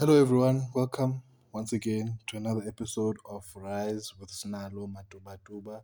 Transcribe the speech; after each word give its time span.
Hello, 0.00 0.18
everyone. 0.18 0.66
Welcome 0.74 1.22
once 1.52 1.74
again 1.74 2.20
to 2.28 2.38
another 2.38 2.62
episode 2.66 3.18
of 3.28 3.44
Rise 3.54 4.14
with 4.18 4.30
Sinalo 4.30 4.90
Matubatuba. 4.90 5.82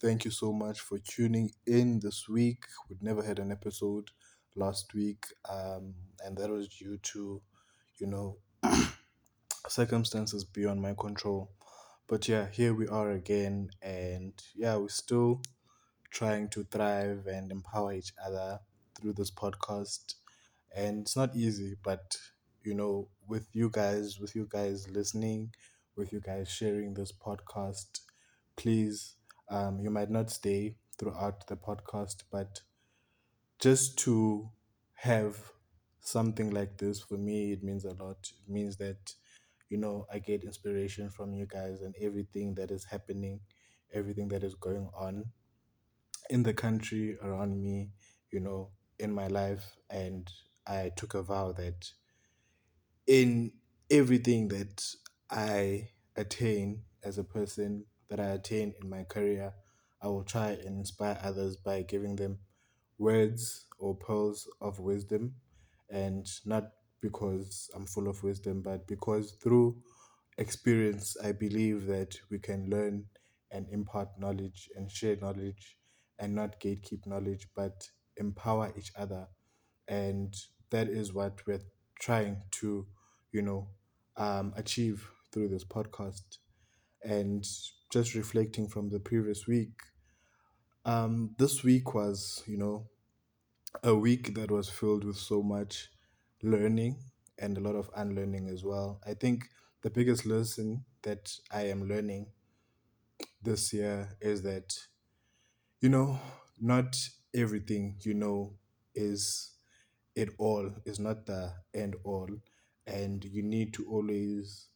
Thank 0.00 0.24
you 0.24 0.30
so 0.30 0.54
much 0.54 0.80
for 0.80 0.98
tuning 1.00 1.50
in 1.66 2.00
this 2.00 2.30
week. 2.30 2.64
We 2.88 2.96
never 3.02 3.22
had 3.22 3.38
an 3.38 3.52
episode 3.52 4.08
last 4.54 4.94
week, 4.94 5.26
um, 5.50 5.92
and 6.24 6.34
that 6.38 6.48
was 6.48 6.68
due 6.68 6.96
to, 6.96 7.42
you 7.98 8.06
know, 8.06 8.38
circumstances 9.68 10.42
beyond 10.42 10.80
my 10.80 10.94
control. 10.98 11.50
But 12.06 12.26
yeah, 12.28 12.46
here 12.50 12.72
we 12.72 12.88
are 12.88 13.10
again, 13.10 13.68
and 13.82 14.32
yeah, 14.54 14.76
we're 14.76 14.88
still 14.88 15.42
trying 16.10 16.48
to 16.52 16.64
thrive 16.64 17.26
and 17.26 17.52
empower 17.52 17.92
each 17.92 18.14
other 18.26 18.60
through 18.98 19.12
this 19.12 19.30
podcast. 19.30 20.14
And 20.74 21.02
it's 21.02 21.16
not 21.16 21.36
easy, 21.36 21.76
but 21.84 22.16
you 22.66 22.74
know, 22.74 23.08
with 23.28 23.48
you 23.54 23.70
guys, 23.70 24.20
with 24.20 24.34
you 24.36 24.48
guys 24.50 24.88
listening, 24.90 25.52
with 25.96 26.12
you 26.12 26.20
guys 26.20 26.50
sharing 26.50 26.94
this 26.94 27.12
podcast, 27.12 28.00
please, 28.56 29.16
um, 29.50 29.80
you 29.80 29.90
might 29.90 30.10
not 30.10 30.30
stay 30.30 30.76
throughout 30.98 31.46
the 31.46 31.56
podcast, 31.56 32.24
but 32.32 32.62
just 33.58 33.98
to 33.98 34.50
have 34.94 35.52
something 36.00 36.50
like 36.50 36.76
this 36.78 37.00
for 37.00 37.16
me, 37.16 37.52
it 37.52 37.62
means 37.62 37.84
a 37.84 37.92
lot. 37.94 38.30
It 38.46 38.50
means 38.52 38.76
that, 38.78 39.14
you 39.70 39.78
know, 39.78 40.06
I 40.12 40.18
get 40.18 40.44
inspiration 40.44 41.10
from 41.10 41.34
you 41.34 41.46
guys 41.46 41.82
and 41.82 41.94
everything 42.00 42.54
that 42.56 42.70
is 42.70 42.84
happening, 42.84 43.40
everything 43.92 44.28
that 44.28 44.44
is 44.44 44.54
going 44.54 44.88
on 44.96 45.26
in 46.30 46.42
the 46.42 46.54
country 46.54 47.16
around 47.22 47.62
me, 47.62 47.90
you 48.30 48.40
know, 48.40 48.70
in 48.98 49.12
my 49.12 49.26
life. 49.28 49.76
And 49.90 50.30
I 50.66 50.90
took 50.96 51.14
a 51.14 51.22
vow 51.22 51.52
that 51.52 51.90
in 53.06 53.52
everything 53.90 54.48
that 54.48 54.84
I 55.30 55.90
attain 56.16 56.82
as 57.04 57.18
a 57.18 57.24
person, 57.24 57.84
that 58.08 58.20
I 58.20 58.26
attain 58.30 58.74
in 58.82 58.88
my 58.88 59.04
career, 59.04 59.52
I 60.02 60.08
will 60.08 60.24
try 60.24 60.50
and 60.50 60.78
inspire 60.78 61.18
others 61.22 61.56
by 61.56 61.82
giving 61.82 62.16
them 62.16 62.38
words 62.98 63.66
or 63.78 63.94
pearls 63.96 64.48
of 64.60 64.78
wisdom. 64.80 65.34
And 65.90 66.26
not 66.44 66.70
because 67.00 67.70
I'm 67.74 67.86
full 67.86 68.08
of 68.08 68.22
wisdom, 68.22 68.62
but 68.62 68.86
because 68.86 69.32
through 69.42 69.76
experience, 70.38 71.16
I 71.22 71.32
believe 71.32 71.86
that 71.86 72.16
we 72.30 72.38
can 72.38 72.68
learn 72.68 73.04
and 73.50 73.66
impart 73.70 74.08
knowledge 74.18 74.68
and 74.76 74.90
share 74.90 75.16
knowledge 75.16 75.76
and 76.18 76.34
not 76.34 76.60
gatekeep 76.60 77.06
knowledge, 77.06 77.48
but 77.54 77.88
empower 78.16 78.72
each 78.76 78.92
other. 78.96 79.28
And 79.88 80.34
that 80.70 80.88
is 80.88 81.12
what 81.12 81.46
we're 81.46 81.62
trying 82.00 82.42
to, 82.52 82.86
you 83.36 83.42
know, 83.42 83.68
um, 84.16 84.54
achieve 84.56 85.08
through 85.32 85.48
this 85.50 85.64
podcast. 85.64 86.24
And 87.04 87.46
just 87.92 88.14
reflecting 88.14 88.68
from 88.68 88.90
the 88.90 89.00
previous 89.00 89.46
week, 89.46 89.74
um, 90.84 91.34
this 91.38 91.62
week 91.64 91.94
was, 91.94 92.42
you 92.46 92.56
know, 92.56 92.86
a 93.82 93.94
week 93.94 94.34
that 94.34 94.50
was 94.50 94.68
filled 94.70 95.04
with 95.04 95.16
so 95.16 95.42
much 95.42 95.90
learning 96.42 96.98
and 97.38 97.56
a 97.58 97.60
lot 97.60 97.76
of 97.76 97.90
unlearning 97.96 98.48
as 98.48 98.64
well. 98.64 99.00
I 99.06 99.14
think 99.14 99.46
the 99.82 99.90
biggest 99.90 100.26
lesson 100.26 100.84
that 101.02 101.32
I 101.52 101.62
am 101.68 101.88
learning 101.88 102.28
this 103.42 103.72
year 103.72 104.16
is 104.20 104.42
that, 104.42 104.76
you 105.80 105.88
know, 105.88 106.18
not 106.60 106.96
everything 107.34 107.96
you 108.02 108.14
know 108.14 108.54
is 108.94 109.52
it 110.14 110.30
all, 110.38 110.70
is 110.86 110.98
not 111.00 111.26
the 111.26 111.52
end 111.74 111.96
all. 112.04 112.28
And 112.86 113.24
you 113.24 113.42
need 113.42 113.74
to 113.74 113.86
always 113.86 114.68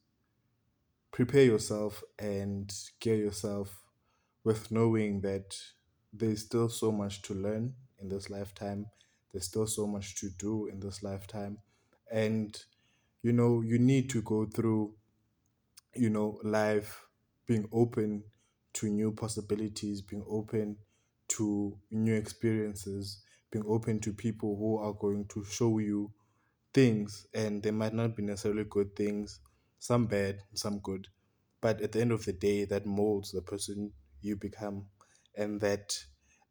prepare 1.11 1.43
yourself 1.43 2.03
and 2.19 2.73
gear 2.99 3.15
yourself 3.15 3.81
with 4.43 4.71
knowing 4.71 5.21
that 5.21 5.55
there's 6.13 6.41
still 6.41 6.69
so 6.69 6.91
much 6.91 7.21
to 7.23 7.33
learn 7.33 7.73
in 7.99 8.09
this 8.09 8.29
lifetime. 8.29 8.87
There's 9.31 9.45
still 9.45 9.67
so 9.67 9.87
much 9.87 10.15
to 10.15 10.29
do 10.29 10.67
in 10.67 10.79
this 10.79 11.03
lifetime. 11.03 11.59
And, 12.11 12.57
you 13.23 13.31
know, 13.31 13.61
you 13.61 13.79
need 13.79 14.09
to 14.09 14.21
go 14.21 14.45
through, 14.45 14.93
you 15.95 16.09
know, 16.09 16.39
life 16.43 17.05
being 17.45 17.67
open 17.71 18.23
to 18.73 18.87
new 18.87 19.11
possibilities, 19.11 20.01
being 20.01 20.25
open 20.29 20.77
to 21.29 21.77
new 21.91 22.13
experiences, 22.13 23.21
being 23.51 23.65
open 23.67 23.99
to 24.01 24.11
people 24.11 24.57
who 24.57 24.77
are 24.77 24.93
going 24.93 25.25
to 25.29 25.45
show 25.45 25.79
you 25.79 26.11
things 26.73 27.27
and 27.33 27.63
they 27.63 27.71
might 27.71 27.93
not 27.93 28.15
be 28.15 28.23
necessarily 28.23 28.63
good 28.65 28.95
things, 28.95 29.39
some 29.79 30.05
bad, 30.07 30.41
some 30.53 30.79
good. 30.79 31.07
But 31.61 31.81
at 31.81 31.91
the 31.91 32.01
end 32.01 32.11
of 32.11 32.25
the 32.25 32.33
day, 32.33 32.65
that 32.65 32.85
molds 32.85 33.31
the 33.31 33.41
person 33.41 33.93
you 34.21 34.35
become 34.35 34.87
and 35.35 35.61
that 35.61 35.97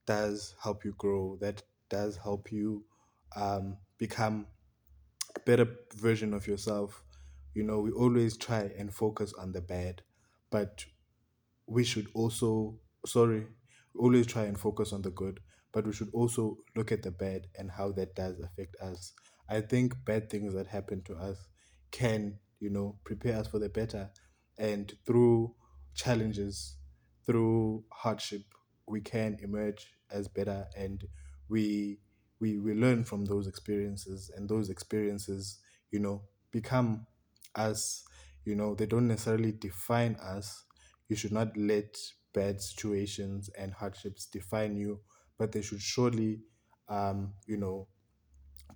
does 0.07 0.55
help 0.63 0.85
you 0.85 0.95
grow, 0.99 1.37
that 1.41 1.63
does 1.89 2.17
help 2.17 2.53
you 2.53 2.85
um, 3.37 3.79
become 3.99 4.47
a 5.37 5.41
better 5.41 5.67
version 5.95 6.35
of 6.35 6.47
yourself. 6.47 7.03
You 7.55 7.65
know, 7.65 7.81
we 7.81 7.91
always 7.91 8.37
try 8.37 8.71
and 8.79 8.93
focus 8.95 9.33
on 9.35 9.53
the 9.53 9.61
bad, 9.61 10.03
but 10.51 10.85
we 11.67 11.85
should 11.85 12.09
also, 12.15 12.79
sorry, 13.07 13.47
always 13.99 14.27
try 14.27 14.45
and 14.45 14.59
focus 14.59 14.93
on 14.93 15.03
the 15.03 15.11
good, 15.11 15.41
but 15.73 15.87
we 15.87 15.93
should 15.93 16.11
also 16.13 16.59
look 16.77 16.93
at 16.93 17.03
the 17.03 17.11
bad 17.11 17.49
and 17.57 17.71
how 17.73 17.93
that 17.93 18.15
does 18.15 18.41
affect 18.41 18.77
us. 18.81 19.13
I 19.51 19.61
think 19.61 19.95
bad 20.05 20.31
things 20.31 20.55
that 20.55 20.69
happen 20.69 21.03
to 21.05 21.15
us 21.17 21.49
can, 21.91 22.39
you 22.61 22.71
know, 22.71 22.97
prepare 23.05 23.39
us 23.39 23.49
for 23.49 23.59
the 23.59 23.69
better. 23.69 24.11
And 24.59 24.93
through 25.07 25.55
challenges, 25.95 26.77
through 27.27 27.85
hardship, 27.93 28.43
we 28.87 29.01
can 29.01 29.39
emerge 29.43 29.89
as 30.11 30.29
better 30.29 30.67
and 30.77 31.05
we 31.49 31.99
we 32.41 32.59
we 32.59 32.75
learn 32.75 33.05
from 33.05 33.25
those 33.25 33.47
experiences 33.47 34.31
and 34.37 34.49
those 34.49 34.71
experiences, 34.71 35.59
you 35.91 35.99
know, 36.01 36.23
become 36.53 37.07
us, 37.55 38.05
you 38.45 38.55
know, 38.55 38.75
they 38.75 38.87
don't 38.87 39.09
necessarily 39.09 39.53
define 39.53 40.15
us. 40.17 40.65
You 41.09 41.17
should 41.17 41.33
not 41.33 41.57
let 41.57 41.97
bad 42.33 42.61
situations 42.61 43.51
and 43.59 43.73
hardships 43.75 44.27
define 44.27 44.77
you, 44.77 45.01
but 45.39 45.53
they 45.53 45.63
should 45.63 45.81
surely 45.83 46.41
um, 46.89 47.35
you 47.47 47.57
know, 47.57 47.87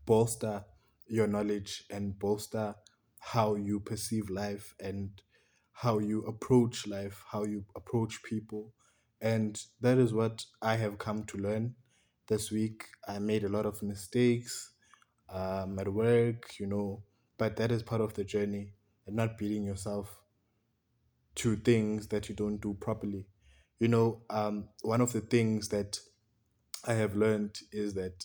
bolster 0.06 0.64
your 1.06 1.26
knowledge 1.26 1.84
and 1.90 2.18
bolster 2.18 2.74
how 3.20 3.54
you 3.54 3.80
perceive 3.80 4.30
life 4.30 4.74
and 4.80 5.10
how 5.72 5.98
you 5.98 6.22
approach 6.22 6.86
life, 6.86 7.24
how 7.30 7.44
you 7.44 7.64
approach 7.74 8.22
people. 8.22 8.72
And 9.20 9.60
that 9.80 9.98
is 9.98 10.12
what 10.12 10.44
I 10.62 10.76
have 10.76 10.98
come 10.98 11.24
to 11.24 11.38
learn 11.38 11.74
this 12.28 12.50
week. 12.50 12.84
I 13.08 13.18
made 13.18 13.44
a 13.44 13.48
lot 13.48 13.66
of 13.66 13.82
mistakes 13.82 14.72
um, 15.32 15.78
at 15.78 15.92
work, 15.92 16.58
you 16.58 16.66
know, 16.66 17.02
but 17.38 17.56
that 17.56 17.72
is 17.72 17.82
part 17.82 18.00
of 18.00 18.14
the 18.14 18.24
journey 18.24 18.74
and 19.06 19.16
not 19.16 19.38
beating 19.38 19.64
yourself 19.64 20.20
to 21.36 21.56
things 21.56 22.08
that 22.08 22.28
you 22.28 22.34
don't 22.34 22.60
do 22.60 22.74
properly. 22.80 23.26
You 23.80 23.88
know, 23.88 24.22
um, 24.30 24.68
one 24.82 25.00
of 25.00 25.12
the 25.12 25.20
things 25.20 25.68
that 25.68 25.98
I 26.86 26.94
have 26.94 27.16
learned 27.16 27.58
is 27.72 27.94
that 27.94 28.24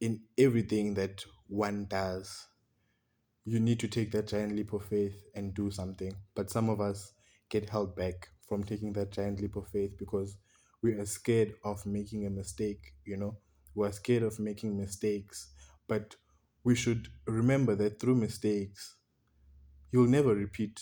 in 0.00 0.22
everything 0.38 0.94
that 0.94 1.24
one 1.48 1.86
does, 1.86 2.46
you 3.44 3.60
need 3.60 3.80
to 3.80 3.88
take 3.88 4.10
that 4.12 4.26
giant 4.28 4.54
leap 4.56 4.72
of 4.72 4.84
faith 4.84 5.14
and 5.34 5.54
do 5.54 5.70
something. 5.70 6.12
But 6.34 6.50
some 6.50 6.68
of 6.68 6.80
us 6.80 7.12
get 7.48 7.68
held 7.70 7.94
back 7.96 8.28
from 8.48 8.64
taking 8.64 8.92
that 8.94 9.12
giant 9.12 9.40
leap 9.40 9.56
of 9.56 9.68
faith 9.68 9.96
because 9.98 10.36
we 10.82 10.92
are 10.92 11.06
scared 11.06 11.54
of 11.64 11.86
making 11.86 12.26
a 12.26 12.30
mistake, 12.30 12.94
you 13.04 13.16
know? 13.16 13.38
We're 13.74 13.92
scared 13.92 14.22
of 14.22 14.38
making 14.40 14.76
mistakes. 14.76 15.48
But 15.88 16.16
we 16.64 16.74
should 16.74 17.08
remember 17.26 17.74
that 17.76 18.00
through 18.00 18.16
mistakes, 18.16 18.96
you'll 19.92 20.08
never 20.08 20.34
repeat 20.34 20.80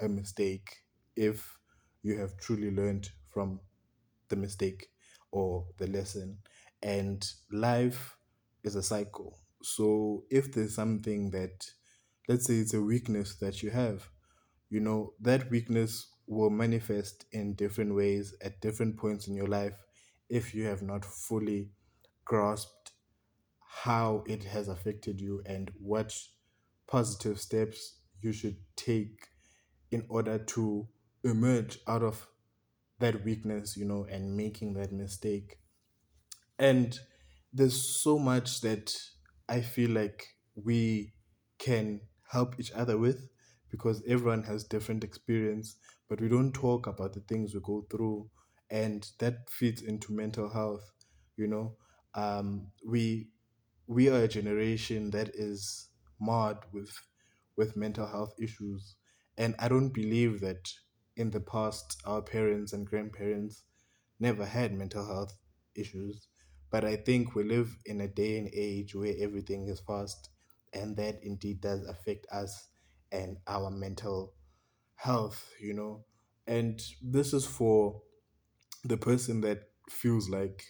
a 0.00 0.08
mistake 0.08 0.68
if 1.16 1.58
you 2.02 2.18
have 2.18 2.36
truly 2.38 2.70
learned 2.70 3.10
from 3.30 3.60
the 4.28 4.36
mistake 4.36 4.88
or 5.32 5.66
the 5.78 5.86
lesson. 5.88 6.38
And 6.82 7.26
life 7.52 8.16
is 8.64 8.74
a 8.76 8.82
cycle. 8.82 9.38
So 9.62 10.24
if 10.30 10.52
there's 10.52 10.74
something 10.74 11.30
that, 11.30 11.70
let's 12.28 12.46
say 12.46 12.54
it's 12.54 12.74
a 12.74 12.80
weakness 12.80 13.36
that 13.36 13.62
you 13.62 13.70
have, 13.70 14.08
you 14.70 14.80
know, 14.80 15.14
that 15.20 15.50
weakness 15.50 16.08
will 16.26 16.50
manifest 16.50 17.24
in 17.32 17.54
different 17.54 17.94
ways 17.94 18.34
at 18.42 18.60
different 18.60 18.96
points 18.96 19.26
in 19.28 19.34
your 19.34 19.48
life 19.48 19.74
if 20.28 20.54
you 20.54 20.64
have 20.66 20.82
not 20.82 21.04
fully 21.04 21.70
grasped 22.24 22.92
how 23.84 24.24
it 24.26 24.44
has 24.44 24.68
affected 24.68 25.20
you 25.20 25.42
and 25.46 25.70
what 25.80 26.14
positive 26.86 27.40
steps 27.40 27.96
you 28.20 28.32
should 28.32 28.56
take 28.76 29.28
in 29.90 30.04
order 30.08 30.38
to 30.38 30.88
emerge 31.24 31.78
out 31.88 32.02
of 32.02 32.26
that 32.98 33.24
weakness, 33.24 33.76
you 33.76 33.84
know, 33.84 34.04
and 34.10 34.36
making 34.36 34.74
that 34.74 34.92
mistake. 34.92 35.58
And 36.58 36.98
there's 37.52 37.80
so 38.02 38.18
much 38.18 38.60
that 38.60 38.96
I 39.48 39.60
feel 39.60 39.90
like 39.90 40.26
we 40.54 41.12
can 41.58 42.00
help 42.30 42.58
each 42.58 42.72
other 42.72 42.96
with 42.98 43.28
because 43.70 44.02
everyone 44.06 44.42
has 44.44 44.64
different 44.64 45.04
experience 45.04 45.76
but 46.08 46.20
we 46.20 46.28
don't 46.28 46.52
talk 46.52 46.86
about 46.86 47.12
the 47.12 47.20
things 47.20 47.54
we 47.54 47.60
go 47.60 47.86
through 47.90 48.28
and 48.70 49.08
that 49.18 49.48
feeds 49.50 49.82
into 49.82 50.12
mental 50.12 50.48
health 50.48 50.92
you 51.36 51.46
know? 51.46 51.76
Um, 52.14 52.72
we 52.86 53.28
we 53.86 54.08
are 54.08 54.22
a 54.24 54.28
generation 54.28 55.10
that 55.10 55.30
is 55.34 55.88
marred 56.20 56.58
with 56.72 56.90
with 57.56 57.76
mental 57.76 58.06
health 58.06 58.34
issues. 58.40 58.96
And 59.38 59.54
i 59.58 59.68
don't 59.68 59.90
believe 59.94 60.40
that 60.40 60.70
in 61.16 61.30
the 61.30 61.40
past 61.40 62.00
our 62.04 62.22
parents 62.22 62.72
and 62.72 62.86
grandparents 62.86 63.62
never 64.20 64.46
had 64.46 64.72
mental 64.74 65.06
health 65.06 65.34
issues 65.76 66.28
but 66.70 66.84
i 66.84 66.96
think 66.96 67.34
we 67.34 67.42
live 67.44 67.76
in 67.86 68.00
a 68.00 68.08
day 68.08 68.38
and 68.38 68.48
age 68.54 68.94
where 68.94 69.14
everything 69.20 69.68
is 69.68 69.80
fast 69.80 70.30
and 70.72 70.96
that 70.96 71.18
indeed 71.22 71.60
does 71.60 71.84
affect 71.86 72.26
us 72.32 72.68
and 73.12 73.36
our 73.46 73.70
mental 73.70 74.32
health 74.96 75.50
you 75.60 75.74
know? 75.74 76.04
And 76.46 76.80
this 77.02 77.32
is 77.32 77.46
for 77.46 78.02
the 78.84 78.96
person 78.96 79.40
that 79.42 79.68
feels 79.88 80.28
like 80.28 80.64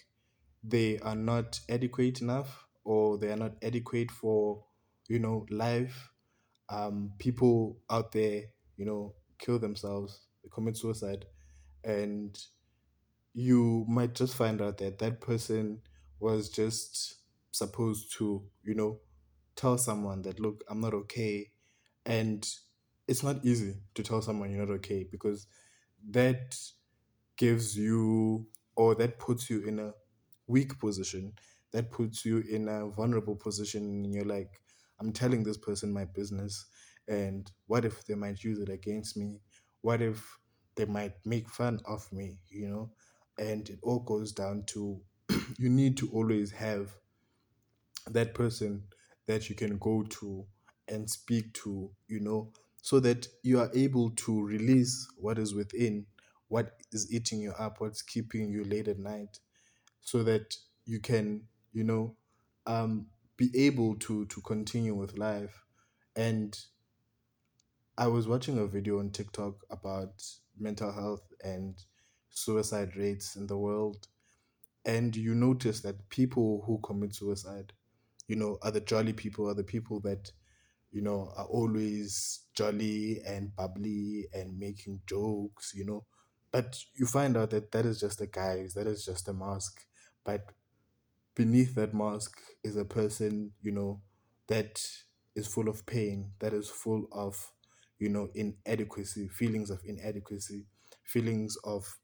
they 0.63 0.99
are 0.99 1.15
not 1.15 1.59
adequate 1.69 2.21
enough 2.21 2.65
or 2.83 3.17
they 3.17 3.31
are 3.31 3.37
not 3.37 3.53
adequate 3.63 4.11
for 4.11 4.63
you 5.07 5.19
know 5.19 5.45
life. 5.49 6.11
Um 6.69 7.13
people 7.19 7.79
out 7.89 8.11
there 8.11 8.43
you 8.77 8.85
know 8.85 9.15
kill 9.39 9.59
themselves 9.59 10.27
commit 10.53 10.77
suicide 10.77 11.25
and 11.83 12.37
you 13.33 13.85
might 13.87 14.13
just 14.15 14.35
find 14.35 14.61
out 14.61 14.77
that 14.79 14.99
that 14.99 15.21
person 15.21 15.81
was 16.21 16.49
just 16.49 17.17
supposed 17.51 18.13
to 18.17 18.43
you 18.63 18.75
know 18.75 18.99
tell 19.55 19.77
someone 19.77 20.21
that 20.23 20.39
look 20.39 20.63
i'm 20.69 20.81
not 20.81 20.93
okay. 20.93 21.51
And 22.05 22.47
it's 23.07 23.23
not 23.23 23.45
easy 23.45 23.75
to 23.95 24.03
tell 24.03 24.21
someone 24.21 24.51
you're 24.51 24.65
not 24.65 24.73
okay 24.75 25.05
because 25.11 25.47
that 26.09 26.57
gives 27.37 27.77
you 27.77 28.47
or 28.75 28.95
that 28.95 29.19
puts 29.19 29.49
you 29.49 29.61
in 29.67 29.79
a 29.79 29.93
weak 30.47 30.79
position 30.79 31.33
that 31.73 31.91
puts 31.91 32.25
you 32.25 32.39
in 32.49 32.67
a 32.69 32.87
vulnerable 32.89 33.35
position 33.35 33.83
and 33.83 34.13
you're 34.13 34.25
like 34.25 34.61
i'm 34.99 35.11
telling 35.13 35.43
this 35.43 35.57
person 35.57 35.93
my 35.93 36.05
business 36.05 36.65
and 37.07 37.51
what 37.67 37.85
if 37.85 38.05
they 38.05 38.15
might 38.15 38.43
use 38.43 38.59
it 38.59 38.69
against 38.69 39.17
me? 39.17 39.41
What 39.81 40.01
if 40.01 40.37
they 40.75 40.85
might 40.85 41.13
make 41.25 41.49
fun 41.49 41.79
of 41.85 42.11
me? 42.13 42.39
You 42.49 42.69
know? 42.69 42.91
And 43.37 43.69
it 43.69 43.79
all 43.83 43.99
goes 43.99 44.31
down 44.31 44.63
to 44.67 45.01
you 45.57 45.69
need 45.69 45.97
to 45.97 46.09
always 46.11 46.51
have 46.51 46.91
that 48.09 48.33
person 48.33 48.83
that 49.27 49.49
you 49.49 49.55
can 49.55 49.77
go 49.77 50.03
to 50.03 50.45
and 50.87 51.09
speak 51.09 51.53
to, 51.53 51.89
you 52.07 52.19
know, 52.19 52.51
so 52.81 52.99
that 52.99 53.27
you 53.43 53.59
are 53.59 53.69
able 53.73 54.09
to 54.11 54.43
release 54.43 55.07
what 55.17 55.37
is 55.37 55.53
within, 55.53 56.05
what 56.47 56.73
is 56.91 57.11
eating 57.13 57.39
you 57.39 57.51
up, 57.53 57.79
what's 57.79 58.01
keeping 58.01 58.49
you 58.49 58.63
late 58.63 58.87
at 58.87 58.99
night, 58.99 59.39
so 60.01 60.23
that 60.23 60.55
you 60.85 60.99
can, 60.99 61.43
you 61.73 61.83
know, 61.83 62.15
um, 62.67 63.07
be 63.37 63.49
able 63.55 63.95
to 63.95 64.25
to 64.27 64.41
continue 64.41 64.95
with 64.95 65.17
life. 65.17 65.65
And 66.15 66.57
I 67.97 68.07
was 68.07 68.27
watching 68.27 68.57
a 68.57 68.67
video 68.67 68.99
on 68.99 69.11
TikTok 69.11 69.63
about 69.69 70.23
mental 70.59 70.91
health 70.91 71.23
and 71.43 71.81
suicide 72.29 72.95
rates 72.97 73.35
in 73.37 73.47
the 73.47 73.57
world, 73.57 74.07
and 74.85 75.15
you 75.15 75.35
notice 75.35 75.81
that 75.81 76.09
people 76.09 76.63
who 76.65 76.79
commit 76.83 77.15
suicide 77.15 77.73
you 78.27 78.37
know, 78.37 78.57
are 78.63 78.71
the 78.71 78.81
jolly 78.81 79.13
people, 79.13 79.49
are 79.49 79.53
the 79.53 79.63
people 79.65 79.99
that, 79.99 80.31
you 80.91 81.01
know, 81.01 81.33
are 81.37 81.45
always 81.45 82.41
jolly 82.55 83.21
and 83.25 83.55
bubbly 83.55 84.27
and 84.33 84.57
making 84.59 85.01
jokes, 85.07 85.73
you 85.75 85.85
know. 85.85 86.05
But 86.51 86.79
you 86.95 87.05
find 87.05 87.37
out 87.37 87.51
that 87.51 87.71
that 87.73 87.85
is 87.85 87.99
just 87.99 88.21
a 88.21 88.27
guise, 88.27 88.73
that 88.75 88.87
is 88.87 89.05
just 89.05 89.27
a 89.27 89.33
mask. 89.33 89.85
But 90.23 90.53
beneath 91.35 91.75
that 91.75 91.93
mask 91.93 92.39
is 92.63 92.75
a 92.77 92.85
person, 92.85 93.51
you 93.61 93.71
know, 93.71 94.01
that 94.47 94.83
is 95.35 95.47
full 95.47 95.69
of 95.69 95.85
pain, 95.85 96.31
that 96.39 96.53
is 96.53 96.69
full 96.69 97.07
of, 97.11 97.51
you 97.99 98.09
know, 98.09 98.29
inadequacy, 98.35 99.27
feelings 99.29 99.69
of 99.69 99.81
inadequacy, 99.85 100.65
feelings 101.03 101.57
of 101.63 101.97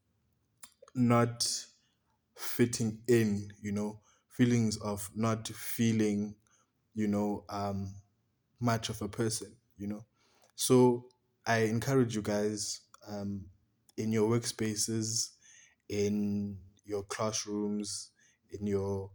not 0.95 1.66
fitting 2.37 2.99
in, 3.07 3.49
you 3.61 3.71
know, 3.71 3.99
feelings 4.29 4.77
of 4.77 5.09
not 5.15 5.47
feeling, 5.49 6.35
you 6.95 7.07
know, 7.07 7.45
um, 7.49 7.95
much 8.59 8.89
of 8.89 9.01
a 9.01 9.07
person, 9.07 9.55
you 9.77 9.87
know. 9.87 10.05
So 10.55 11.05
I 11.45 11.59
encourage 11.59 12.15
you 12.15 12.21
guys 12.21 12.81
um, 13.07 13.45
in 13.97 14.11
your 14.11 14.29
workspaces, 14.29 15.29
in 15.89 16.57
your 16.85 17.03
classrooms, 17.03 18.11
in 18.51 18.67
your 18.67 19.11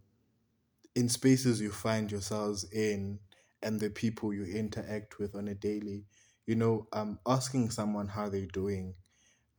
in 0.94 1.08
spaces 1.08 1.60
you 1.60 1.70
find 1.70 2.10
yourselves 2.10 2.64
in, 2.72 3.18
and 3.62 3.78
the 3.80 3.90
people 3.90 4.32
you 4.34 4.44
interact 4.44 5.18
with 5.18 5.34
on 5.34 5.48
a 5.48 5.54
daily, 5.54 6.04
you 6.46 6.54
know, 6.56 6.86
um, 6.92 7.18
asking 7.26 7.70
someone 7.70 8.08
how 8.08 8.28
they're 8.28 8.46
doing. 8.46 8.94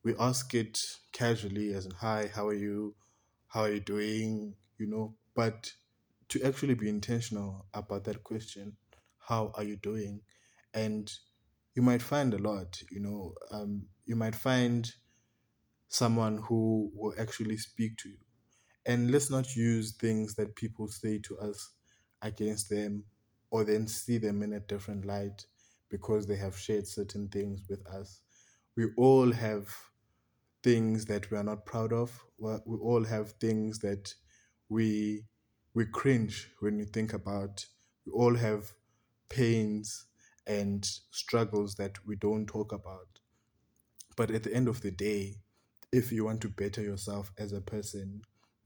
We 0.04 0.16
ask 0.20 0.54
it 0.54 0.80
casually 1.14 1.74
as 1.74 1.86
in, 1.86 1.92
hi, 1.94 2.32
how 2.34 2.48
are 2.48 2.54
you? 2.54 2.96
How 3.54 3.62
are 3.62 3.72
you 3.72 3.80
doing? 3.80 4.56
You 4.80 4.88
know, 4.88 5.16
but 5.36 5.72
to 6.30 6.42
actually 6.44 6.74
be 6.76 6.90
intentional 6.90 7.68
about 7.74 8.04
that 8.06 8.24
question, 8.24 8.78
how 9.20 9.52
are 9.56 9.64
you 9.64 9.78
doing? 9.78 10.22
And 10.74 11.12
you 11.76 11.82
might 11.84 12.02
find 12.02 12.34
a 12.34 12.40
lot, 12.40 12.82
you 12.92 13.00
know, 13.00 13.36
um, 13.52 13.88
you 14.06 14.16
might 14.16 14.36
find 14.36 14.92
someone 15.90 16.38
who 16.40 16.92
will 16.96 17.14
actually 17.20 17.58
speak 17.58 17.98
to 17.98 18.10
you. 18.10 18.18
And 18.86 19.12
let's 19.12 19.30
not 19.30 19.56
use 19.56 19.94
things 19.94 20.36
that 20.36 20.56
people 20.56 20.88
say 20.90 21.20
to 21.20 21.40
us 21.40 21.72
against 22.22 22.70
them 22.70 23.06
or 23.52 23.66
then 23.66 23.88
see 23.88 24.18
them 24.20 24.44
in 24.44 24.54
a 24.54 24.60
different 24.62 25.06
light 25.06 25.46
because 25.90 26.28
they 26.28 26.38
have 26.38 26.58
shared 26.58 26.88
certain 26.88 27.30
things 27.30 27.64
with 27.70 27.86
us. 27.88 28.22
We 28.76 28.88
all 28.98 29.32
have 29.32 29.68
things 30.64 31.06
that 31.06 31.30
we 31.30 31.38
are 31.38 31.44
not 31.44 31.66
proud 31.66 31.94
of. 31.94 32.24
We 32.40 32.78
all 32.78 33.04
have 33.04 33.34
things 33.34 33.80
that 33.80 34.14
we 34.70 35.26
we 35.76 35.86
cringe 35.86 36.52
when 36.60 36.78
we 36.78 36.86
think 36.86 37.14
about. 37.14 37.66
We 38.06 38.12
all 38.14 38.36
have 38.36 38.74
pains 39.30 40.06
and 40.46 40.86
struggles 41.12 41.76
that 41.76 42.06
we 42.06 42.16
don't 42.16 42.46
talk 42.48 42.72
about. 42.72 43.08
But 44.16 44.32
at 44.32 44.44
the 44.44 44.54
end 44.54 44.68
of 44.68 44.82
the 44.82 44.92
day, 44.92 45.36
if 45.92 46.12
you 46.12 46.26
want 46.26 46.42
to 46.42 46.50
better 46.50 46.82
yourself 46.82 47.32
as 47.38 47.54
a 47.54 47.62
person, 47.62 48.22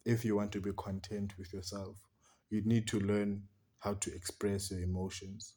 if 0.05 0.23
you 0.25 0.35
want 0.35 0.51
to 0.53 0.61
be 0.61 0.71
content 0.73 1.33
with 1.37 1.53
yourself, 1.53 1.97
you 2.49 2.61
need 2.63 2.87
to 2.87 2.99
learn 2.99 3.43
how 3.79 3.93
to 3.95 4.13
express 4.13 4.71
your 4.71 4.81
emotions. 4.81 5.53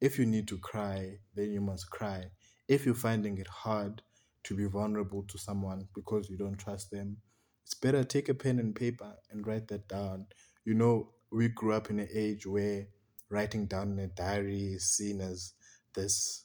If 0.00 0.18
you 0.18 0.26
need 0.26 0.48
to 0.48 0.58
cry, 0.58 1.18
then 1.34 1.52
you 1.52 1.60
must 1.60 1.90
cry. 1.90 2.30
If 2.68 2.86
you're 2.86 2.94
finding 2.94 3.38
it 3.38 3.48
hard 3.48 4.02
to 4.44 4.54
be 4.54 4.66
vulnerable 4.66 5.24
to 5.24 5.38
someone 5.38 5.88
because 5.94 6.28
you 6.30 6.36
don't 6.36 6.58
trust 6.58 6.90
them, 6.90 7.18
it's 7.64 7.74
better 7.74 8.04
take 8.04 8.28
a 8.28 8.34
pen 8.34 8.58
and 8.58 8.74
paper 8.74 9.14
and 9.30 9.46
write 9.46 9.68
that 9.68 9.88
down. 9.88 10.26
You 10.64 10.74
know, 10.74 11.10
we 11.32 11.48
grew 11.48 11.72
up 11.72 11.90
in 11.90 11.98
an 11.98 12.08
age 12.14 12.46
where 12.46 12.86
writing 13.30 13.66
down 13.66 13.92
in 13.92 13.98
a 13.98 14.08
diary 14.08 14.74
is 14.74 14.90
seen 14.92 15.20
as 15.20 15.52
this 15.94 16.44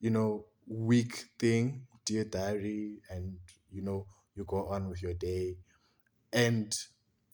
you 0.00 0.10
know, 0.10 0.46
weak 0.66 1.24
thing, 1.38 1.86
dear 2.04 2.24
diary, 2.24 3.00
and 3.10 3.36
you 3.70 3.82
know, 3.82 4.06
you 4.34 4.44
go 4.44 4.68
on 4.68 4.88
with 4.88 5.02
your 5.02 5.14
day. 5.14 5.56
And 6.32 6.74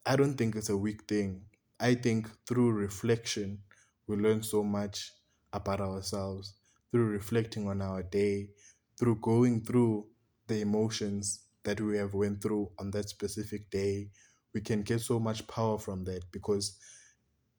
I 0.07 0.17
don't 0.17 0.37
think 0.37 0.57
it's 0.57 0.71
a 0.71 0.77
weak 0.77 1.05
thing. 1.09 1.43
I 1.81 1.95
think 1.95 2.29
through 2.47 2.73
reflection, 2.73 3.61
we 4.07 4.17
learn 4.17 4.43
so 4.43 4.63
much 4.65 5.13
about 5.53 5.81
ourselves, 5.81 6.55
through 6.91 7.07
reflecting 7.09 7.69
on 7.69 7.83
our 7.83 8.03
day, 8.03 8.51
through 8.99 9.17
going 9.17 9.65
through 9.65 10.07
the 10.47 10.61
emotions 10.61 11.41
that 11.65 11.81
we 11.81 11.97
have 11.97 12.15
went 12.15 12.43
through 12.43 12.71
on 12.79 12.91
that 12.93 13.09
specific 13.09 13.71
day. 13.71 14.09
We 14.55 14.61
can 14.61 14.83
get 14.83 15.01
so 15.01 15.19
much 15.19 15.47
power 15.47 15.79
from 15.79 16.05
that 16.05 16.23
because 16.31 16.79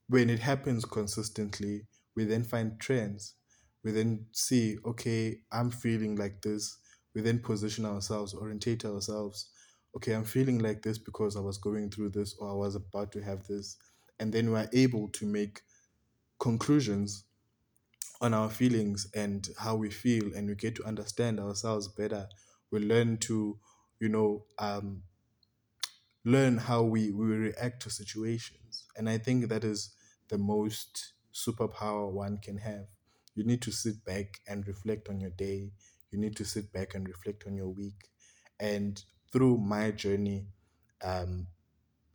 when 0.08 0.30
it 0.30 0.40
happens 0.40 0.86
consistently, 0.86 1.88
we 2.16 2.26
then 2.26 2.44
find 2.44 2.80
trends. 2.80 3.34
We 3.84 3.92
then 3.92 4.28
see, 4.32 4.78
okay, 4.86 5.40
I'm 5.52 5.72
feeling 5.72 6.16
like 6.16 6.42
this. 6.42 6.78
We 7.14 7.22
then 7.22 7.40
position 7.40 7.86
ourselves, 7.86 8.34
orientate 8.34 8.86
ourselves. 8.86 9.50
Okay, 9.96 10.14
I'm 10.14 10.24
feeling 10.24 10.60
like 10.60 10.82
this 10.82 10.98
because 10.98 11.36
I 11.36 11.40
was 11.40 11.58
going 11.58 11.90
through 11.90 12.10
this 12.10 12.36
or 12.40 12.50
I 12.50 12.54
was 12.54 12.76
about 12.76 13.12
to 13.14 13.22
have 13.22 13.46
this. 13.48 13.78
And 14.20 14.32
then 14.32 14.52
we're 14.52 14.70
able 14.74 15.10
to 15.10 15.26
make 15.26 15.62
conclusions 16.40 17.26
on 18.22 18.34
our 18.34 18.50
feelings 18.50 19.08
and 19.14 19.48
how 19.60 19.76
we 19.76 19.90
feel, 19.90 20.34
and 20.36 20.48
we 20.48 20.56
get 20.56 20.76
to 20.76 20.86
understand 20.86 21.40
ourselves 21.40 21.88
better. 21.88 22.28
We 22.72 22.80
learn 22.80 23.18
to, 23.20 23.60
you 24.00 24.10
know, 24.10 24.46
um, 24.60 25.04
learn 26.24 26.58
how 26.58 26.84
we, 26.84 27.12
we 27.12 27.26
react 27.26 27.82
to 27.84 27.90
situations. 27.90 28.86
And 28.98 29.10
I 29.10 29.18
think 29.18 29.50
that 29.50 29.64
is 29.64 29.94
the 30.30 30.38
most 30.38 31.14
superpower 31.34 32.12
one 32.12 32.38
can 32.38 32.58
have. 32.58 32.88
you 33.36 33.44
need 33.44 33.62
to 33.62 33.72
sit 33.72 34.04
back 34.06 34.40
and 34.48 34.66
reflect 34.68 35.10
on 35.10 35.20
your 35.20 35.32
day. 35.32 35.72
You 36.12 36.20
need 36.20 36.36
to 36.38 36.46
sit 36.46 36.72
back 36.72 36.96
and 36.96 37.06
reflect 37.08 37.46
on 37.48 37.56
your 37.58 37.68
week. 37.70 38.10
And 38.60 39.04
through 39.34 39.58
my 39.58 39.92
journey, 39.92 40.48
um, 41.04 41.48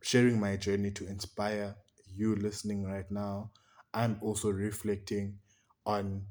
sharing 0.01 0.39
my 0.39 0.57
journey 0.57 0.91
to 0.91 1.07
inspire 1.07 1.75
you 2.07 2.35
listening 2.35 2.85
right 2.85 3.09
now, 3.11 3.51
I'm 3.93 4.19
also 4.21 4.51
reflecting 4.51 5.39
on 5.85 6.23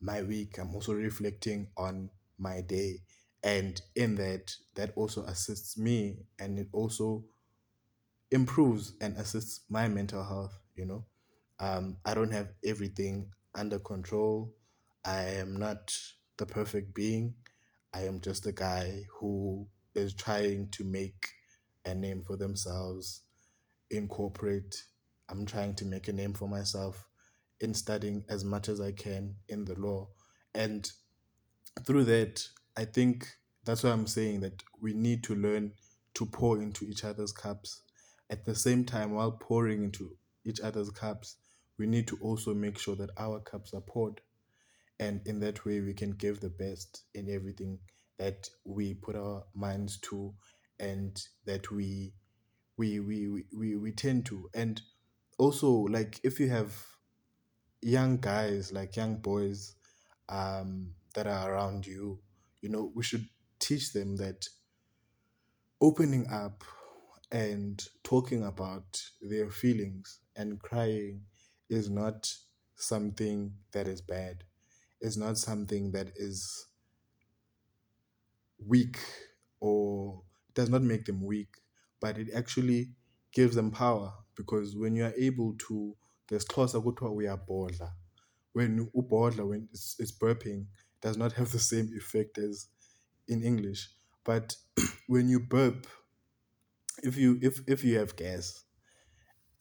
my 0.00 0.22
week. 0.22 0.58
I'm 0.58 0.74
also 0.74 0.92
reflecting 0.92 1.68
on 1.76 2.10
my 2.38 2.60
day. 2.60 3.00
And 3.42 3.80
in 3.94 4.16
that, 4.16 4.54
that 4.74 4.92
also 4.96 5.22
assists 5.24 5.78
me 5.78 6.18
and 6.38 6.58
it 6.58 6.68
also 6.72 7.24
improves 8.30 8.92
and 9.00 9.16
assists 9.16 9.60
my 9.68 9.88
mental 9.88 10.24
health, 10.24 10.58
you 10.76 10.84
know. 10.84 11.04
Um, 11.60 11.96
I 12.04 12.14
don't 12.14 12.32
have 12.32 12.48
everything 12.64 13.32
under 13.54 13.78
control. 13.78 14.52
I 15.04 15.22
am 15.22 15.56
not 15.56 15.96
the 16.36 16.46
perfect 16.46 16.94
being. 16.94 17.34
I 17.94 18.02
am 18.02 18.20
just 18.20 18.46
a 18.46 18.52
guy 18.52 19.02
who 19.18 19.66
is 19.94 20.14
trying 20.14 20.68
to 20.70 20.84
make 20.84 21.28
a 21.84 21.94
name 21.94 22.22
for 22.22 22.36
themselves 22.36 23.22
in 23.90 24.08
corporate. 24.08 24.82
I'm 25.28 25.46
trying 25.46 25.74
to 25.76 25.84
make 25.84 26.08
a 26.08 26.12
name 26.12 26.34
for 26.34 26.48
myself 26.48 27.07
in 27.60 27.74
studying 27.74 28.24
as 28.28 28.44
much 28.44 28.68
as 28.68 28.80
I 28.80 28.92
can 28.92 29.34
in 29.48 29.64
the 29.64 29.78
law. 29.78 30.08
And 30.54 30.90
through 31.84 32.04
that, 32.04 32.46
I 32.76 32.84
think 32.84 33.28
that's 33.64 33.82
why 33.82 33.90
I'm 33.90 34.06
saying 34.06 34.40
that 34.40 34.62
we 34.80 34.94
need 34.94 35.24
to 35.24 35.34
learn 35.34 35.72
to 36.14 36.26
pour 36.26 36.60
into 36.60 36.84
each 36.84 37.04
other's 37.04 37.32
cups. 37.32 37.82
At 38.30 38.44
the 38.44 38.54
same 38.54 38.84
time, 38.84 39.12
while 39.12 39.32
pouring 39.32 39.84
into 39.84 40.16
each 40.44 40.60
other's 40.60 40.90
cups, 40.90 41.36
we 41.78 41.86
need 41.86 42.08
to 42.08 42.18
also 42.20 42.54
make 42.54 42.78
sure 42.78 42.96
that 42.96 43.10
our 43.18 43.40
cups 43.40 43.72
are 43.74 43.80
poured. 43.80 44.20
And 45.00 45.20
in 45.26 45.40
that 45.40 45.64
way, 45.64 45.80
we 45.80 45.94
can 45.94 46.10
give 46.10 46.40
the 46.40 46.50
best 46.50 47.04
in 47.14 47.30
everything 47.30 47.78
that 48.18 48.48
we 48.64 48.94
put 48.94 49.14
our 49.14 49.44
minds 49.54 49.98
to 49.98 50.34
and 50.80 51.20
that 51.44 51.70
we 51.70 52.12
we 52.76 53.00
we 53.00 53.28
we, 53.28 53.44
we, 53.56 53.76
we 53.76 53.92
tend 53.92 54.26
to. 54.26 54.50
And 54.54 54.80
also, 55.38 55.70
like 55.70 56.20
if 56.24 56.40
you 56.40 56.48
have 56.48 56.74
young 57.82 58.18
guys, 58.18 58.72
like 58.72 58.96
young 58.96 59.16
boys, 59.16 59.74
um, 60.28 60.94
that 61.14 61.26
are 61.26 61.52
around 61.52 61.86
you, 61.86 62.20
you 62.60 62.68
know, 62.68 62.92
we 62.94 63.02
should 63.02 63.26
teach 63.58 63.92
them 63.92 64.16
that 64.16 64.46
opening 65.80 66.26
up 66.30 66.64
and 67.30 67.84
talking 68.04 68.44
about 68.44 69.02
their 69.20 69.50
feelings 69.50 70.20
and 70.36 70.60
crying 70.62 71.22
is 71.68 71.90
not 71.90 72.32
something 72.76 73.52
that 73.72 73.86
is 73.86 74.00
bad. 74.00 74.44
It's 75.00 75.16
not 75.16 75.38
something 75.38 75.92
that 75.92 76.08
is 76.16 76.66
weak 78.66 78.98
or 79.60 80.22
does 80.54 80.68
not 80.68 80.82
make 80.82 81.04
them 81.04 81.24
weak, 81.24 81.48
but 82.00 82.18
it 82.18 82.28
actually 82.34 82.90
gives 83.32 83.54
them 83.54 83.70
power 83.70 84.12
because 84.36 84.76
when 84.76 84.94
you 84.96 85.04
are 85.04 85.14
able 85.18 85.54
to, 85.68 85.94
there's 86.28 86.44
xhosa 86.46 86.80
kuthiwa 86.82 87.10
uyabhodla. 87.12 87.92
When 88.52 88.90
ubhodla, 88.94 89.46
when 89.48 89.68
it's, 89.72 89.96
it's 89.98 90.12
burping, 90.12 90.66
does 91.02 91.16
not 91.16 91.32
have 91.34 91.52
the 91.52 91.58
same 91.58 91.90
effect 91.96 92.38
as 92.38 92.68
in 93.28 93.42
English. 93.42 93.88
But 94.24 94.56
when 95.08 95.28
you 95.28 95.40
burp, 95.40 95.86
if 97.02 97.16
you 97.16 97.38
if 97.42 97.60
if 97.66 97.84
you 97.84 97.98
have 97.98 98.16
gas 98.16 98.64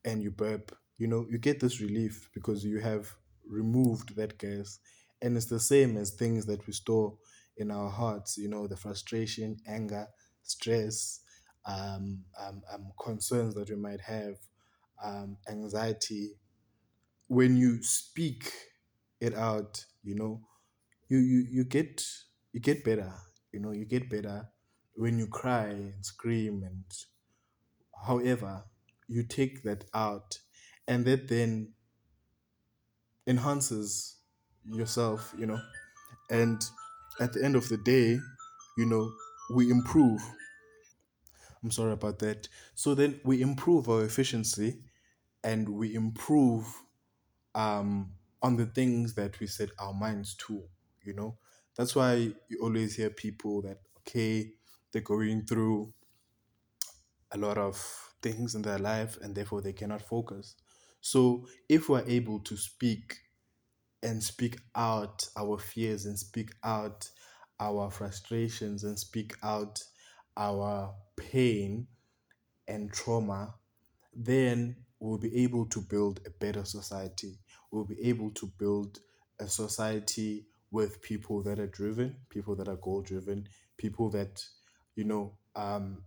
and 0.05 0.21
you 0.23 0.31
burp, 0.31 0.75
you 0.97 1.07
know, 1.07 1.25
you 1.29 1.37
get 1.37 1.59
this 1.59 1.81
relief 1.81 2.29
because 2.33 2.63
you 2.63 2.79
have 2.79 3.13
removed 3.47 4.15
that 4.15 4.37
gas. 4.37 4.79
And 5.21 5.35
it's 5.35 5.47
the 5.47 5.59
same 5.59 5.97
as 5.97 6.11
things 6.11 6.45
that 6.45 6.65
we 6.67 6.73
store 6.73 7.17
in 7.57 7.71
our 7.71 7.89
hearts, 7.89 8.37
you 8.37 8.47
know, 8.49 8.67
the 8.67 8.77
frustration, 8.77 9.57
anger, 9.67 10.07
stress, 10.43 11.21
um, 11.65 12.23
um, 12.39 12.61
um, 12.71 12.91
concerns 13.03 13.55
that 13.55 13.69
we 13.69 13.75
might 13.75 14.01
have, 14.01 14.35
um, 15.03 15.37
anxiety. 15.49 16.31
When 17.27 17.57
you 17.57 17.83
speak 17.83 18.51
it 19.19 19.33
out, 19.33 19.85
you 20.03 20.15
know, 20.15 20.41
you, 21.09 21.17
you, 21.19 21.45
you 21.49 21.63
get 21.65 22.03
you 22.53 22.59
get 22.59 22.83
better. 22.83 23.13
You 23.51 23.59
know, 23.59 23.71
you 23.71 23.85
get 23.85 24.09
better 24.09 24.49
when 24.95 25.19
you 25.19 25.27
cry 25.27 25.67
and 25.67 26.05
scream 26.05 26.63
and 26.63 26.83
however 28.05 28.63
you 29.07 29.23
take 29.23 29.63
that 29.63 29.85
out 29.93 30.39
and 30.87 31.05
that 31.05 31.27
then 31.27 31.73
enhances 33.27 34.17
yourself 34.65 35.33
you 35.37 35.45
know 35.45 35.59
and 36.31 36.61
at 37.19 37.33
the 37.33 37.43
end 37.43 37.55
of 37.55 37.67
the 37.69 37.77
day 37.77 38.19
you 38.77 38.85
know 38.85 39.11
we 39.55 39.69
improve 39.71 40.21
i'm 41.63 41.71
sorry 41.71 41.91
about 41.93 42.19
that 42.19 42.47
so 42.75 42.93
then 42.93 43.19
we 43.23 43.41
improve 43.41 43.89
our 43.89 44.03
efficiency 44.03 44.79
and 45.43 45.69
we 45.69 45.95
improve 45.95 46.65
um 47.57 48.13
on 48.43 48.57
the 48.57 48.67
things 48.67 49.15
that 49.15 49.39
we 49.41 49.47
set 49.47 49.71
our 49.79 49.93
minds 49.93 50.35
to 50.35 50.63
you 51.03 51.13
know 51.13 51.37
that's 51.77 51.95
why 51.95 52.15
you 52.49 52.59
always 52.63 52.97
hear 52.97 53.11
people 53.11 53.61
that 53.63 53.79
okay 53.99 54.51
they're 54.93 55.03
going 55.03 55.45
through 55.45 55.93
a 57.31 57.37
lot 57.37 57.57
of 57.57 58.13
things 58.21 58.55
in 58.55 58.61
their 58.61 58.79
life 58.79 59.17
and 59.21 59.35
therefore 59.35 59.61
they 59.61 59.73
cannot 59.73 60.01
focus. 60.01 60.55
So 61.01 61.47
if 61.69 61.89
we're 61.89 62.07
able 62.07 62.39
to 62.41 62.57
speak 62.57 63.17
and 64.03 64.23
speak 64.23 64.59
out 64.75 65.27
our 65.37 65.57
fears 65.59 66.05
and 66.05 66.17
speak 66.17 66.51
out 66.63 67.09
our 67.59 67.91
frustrations 67.91 68.83
and 68.85 68.99
speak 68.99 69.35
out 69.43 69.83
our 70.37 70.95
pain 71.17 71.87
and 72.67 72.93
trauma, 72.93 73.55
then 74.13 74.77
we'll 74.99 75.19
be 75.19 75.43
able 75.43 75.67
to 75.67 75.81
build 75.81 76.21
a 76.27 76.31
better 76.31 76.65
society. 76.65 77.39
We'll 77.71 77.85
be 77.85 78.01
able 78.09 78.31
to 78.31 78.47
build 78.57 78.99
a 79.39 79.47
society 79.47 80.45
with 80.71 81.01
people 81.01 81.41
that 81.43 81.59
are 81.59 81.67
driven, 81.67 82.15
people 82.29 82.55
that 82.55 82.67
are 82.67 82.75
goal 82.75 83.01
driven, 83.01 83.47
people 83.77 84.09
that, 84.11 84.43
you 84.95 85.03
know, 85.03 85.33
um, 85.55 86.03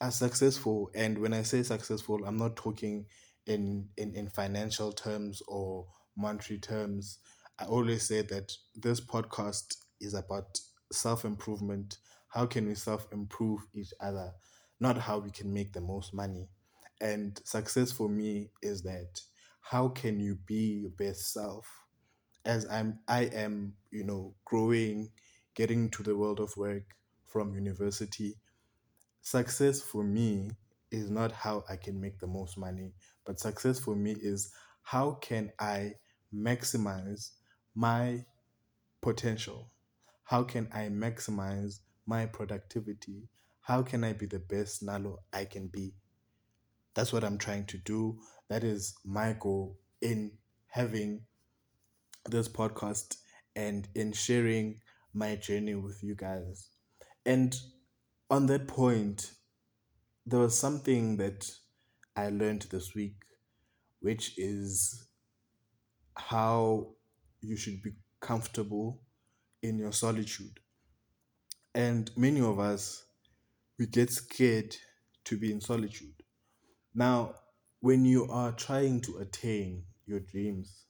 are 0.00 0.10
successful. 0.10 0.90
And 0.94 1.18
when 1.18 1.32
I 1.32 1.42
say 1.42 1.62
successful, 1.62 2.24
I'm 2.24 2.36
not 2.38 2.56
talking 2.56 3.06
in, 3.46 3.88
in, 3.96 4.14
in 4.14 4.28
financial 4.28 4.92
terms 4.92 5.42
or 5.48 5.86
monetary 6.16 6.58
terms. 6.58 7.18
I 7.58 7.64
always 7.66 8.06
say 8.06 8.22
that 8.22 8.52
this 8.74 9.00
podcast 9.00 9.76
is 10.00 10.14
about 10.14 10.58
self 10.92 11.24
improvement. 11.24 11.98
How 12.28 12.46
can 12.46 12.66
we 12.66 12.74
self 12.74 13.06
improve 13.12 13.60
each 13.74 13.92
other? 14.00 14.32
Not 14.80 14.98
how 14.98 15.18
we 15.18 15.30
can 15.30 15.52
make 15.52 15.72
the 15.72 15.80
most 15.80 16.12
money. 16.12 16.48
And 17.00 17.40
success 17.44 17.92
for 17.92 18.08
me 18.08 18.50
is 18.62 18.82
that 18.82 19.20
how 19.70 19.88
can 19.88 20.20
you 20.20 20.38
be 20.46 20.80
your 20.82 20.90
best 20.90 21.32
self 21.32 21.66
as 22.44 22.66
I'm 22.70 22.98
I 23.08 23.22
am, 23.24 23.74
you 23.90 24.04
know, 24.04 24.34
growing, 24.44 25.10
getting 25.54 25.90
to 25.90 26.02
the 26.02 26.16
world 26.16 26.40
of 26.40 26.56
work 26.56 26.84
from 27.26 27.54
university 27.54 28.36
success 29.24 29.80
for 29.80 30.04
me 30.04 30.50
is 30.90 31.10
not 31.10 31.32
how 31.32 31.64
I 31.68 31.76
can 31.76 32.00
make 32.00 32.20
the 32.20 32.26
most 32.26 32.58
money, 32.58 32.92
but 33.24 33.40
success 33.40 33.78
for 33.78 33.96
me 33.96 34.12
is 34.12 34.52
how 34.82 35.12
can 35.12 35.50
I 35.58 35.94
maximize 36.32 37.30
my 37.74 38.24
potential? 39.00 39.70
How 40.24 40.42
can 40.44 40.68
I 40.72 40.88
maximize 40.88 41.80
my 42.06 42.26
productivity? 42.26 43.28
How 43.62 43.82
can 43.82 44.04
I 44.04 44.12
be 44.12 44.26
the 44.26 44.38
best 44.38 44.84
Nalo 44.84 45.16
I 45.32 45.46
can 45.46 45.68
be? 45.68 45.94
That's 46.94 47.12
what 47.12 47.24
I'm 47.24 47.38
trying 47.38 47.64
to 47.66 47.78
do. 47.78 48.18
That 48.48 48.64
is 48.64 48.94
my 49.04 49.36
goal 49.38 49.78
in 50.00 50.32
having 50.68 51.22
this 52.28 52.48
podcast 52.48 53.16
and 53.56 53.88
in 53.94 54.12
sharing 54.12 54.80
my 55.12 55.36
journey 55.36 55.74
with 55.74 56.02
you 56.02 56.14
guys. 56.14 56.68
And 57.26 57.56
on 58.30 58.46
that 58.46 58.66
point, 58.68 59.32
there 60.26 60.40
was 60.40 60.58
something 60.58 61.16
that 61.18 61.50
I 62.16 62.30
learned 62.30 62.62
this 62.70 62.94
week, 62.94 63.16
which 64.00 64.38
is 64.38 65.06
how 66.16 66.88
you 67.40 67.56
should 67.56 67.82
be 67.82 67.92
comfortable 68.20 69.02
in 69.62 69.78
your 69.78 69.92
solitude. 69.92 70.60
And 71.74 72.10
many 72.16 72.40
of 72.40 72.58
us, 72.58 73.04
we 73.78 73.86
get 73.86 74.10
scared 74.10 74.76
to 75.24 75.36
be 75.36 75.52
in 75.52 75.60
solitude. 75.60 76.14
Now, 76.94 77.34
when 77.84 78.02
you 78.02 78.26
are 78.30 78.50
trying 78.52 78.98
to 78.98 79.18
attain 79.18 79.82
your 80.06 80.20
dreams, 80.20 80.86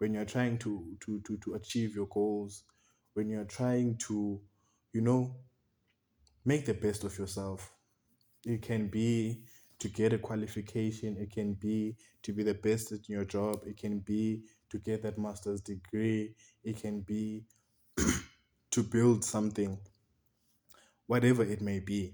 when 0.00 0.12
you're 0.12 0.26
trying 0.26 0.58
to, 0.58 0.84
to, 1.00 1.18
to, 1.20 1.38
to 1.38 1.54
achieve 1.54 1.94
your 1.94 2.08
goals, 2.08 2.64
when 3.14 3.30
you're 3.30 3.46
trying 3.46 3.96
to, 3.96 4.38
you 4.92 5.00
know, 5.00 5.34
make 6.44 6.66
the 6.66 6.74
best 6.74 7.04
of 7.04 7.18
yourself, 7.18 7.72
it 8.44 8.60
can 8.60 8.88
be 8.88 9.40
to 9.78 9.88
get 9.88 10.12
a 10.12 10.18
qualification, 10.18 11.16
it 11.18 11.32
can 11.32 11.54
be 11.54 11.96
to 12.22 12.34
be 12.34 12.42
the 12.42 12.52
best 12.52 12.92
at 12.92 13.08
your 13.08 13.24
job, 13.24 13.62
it 13.64 13.78
can 13.78 14.00
be 14.00 14.42
to 14.68 14.76
get 14.76 15.02
that 15.02 15.16
master's 15.16 15.62
degree, 15.62 16.34
it 16.62 16.76
can 16.76 17.00
be 17.00 17.46
to 18.70 18.82
build 18.82 19.24
something, 19.24 19.78
whatever 21.06 21.42
it 21.42 21.62
may 21.62 21.80
be. 21.80 22.12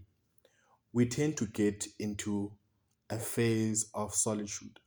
We 0.93 1.07
tend 1.07 1.37
to 1.39 1.47
get 1.47 1.89
into 1.99 2.53
a 3.11 3.19
phase 3.19 3.91
of 3.95 4.15
solitude 4.15 4.79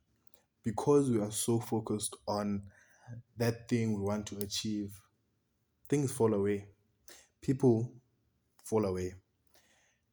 because 0.62 1.10
we 1.10 1.20
are 1.20 1.30
so 1.30 1.58
focused 1.58 2.16
on 2.28 2.62
that 3.36 3.68
thing 3.68 3.94
we 3.94 4.02
want 4.02 4.26
to 4.26 4.38
achieve. 4.38 4.92
Things 5.88 6.12
fall 6.12 6.34
away, 6.34 6.66
people 7.42 7.92
fall 8.62 8.84
away, 8.84 9.14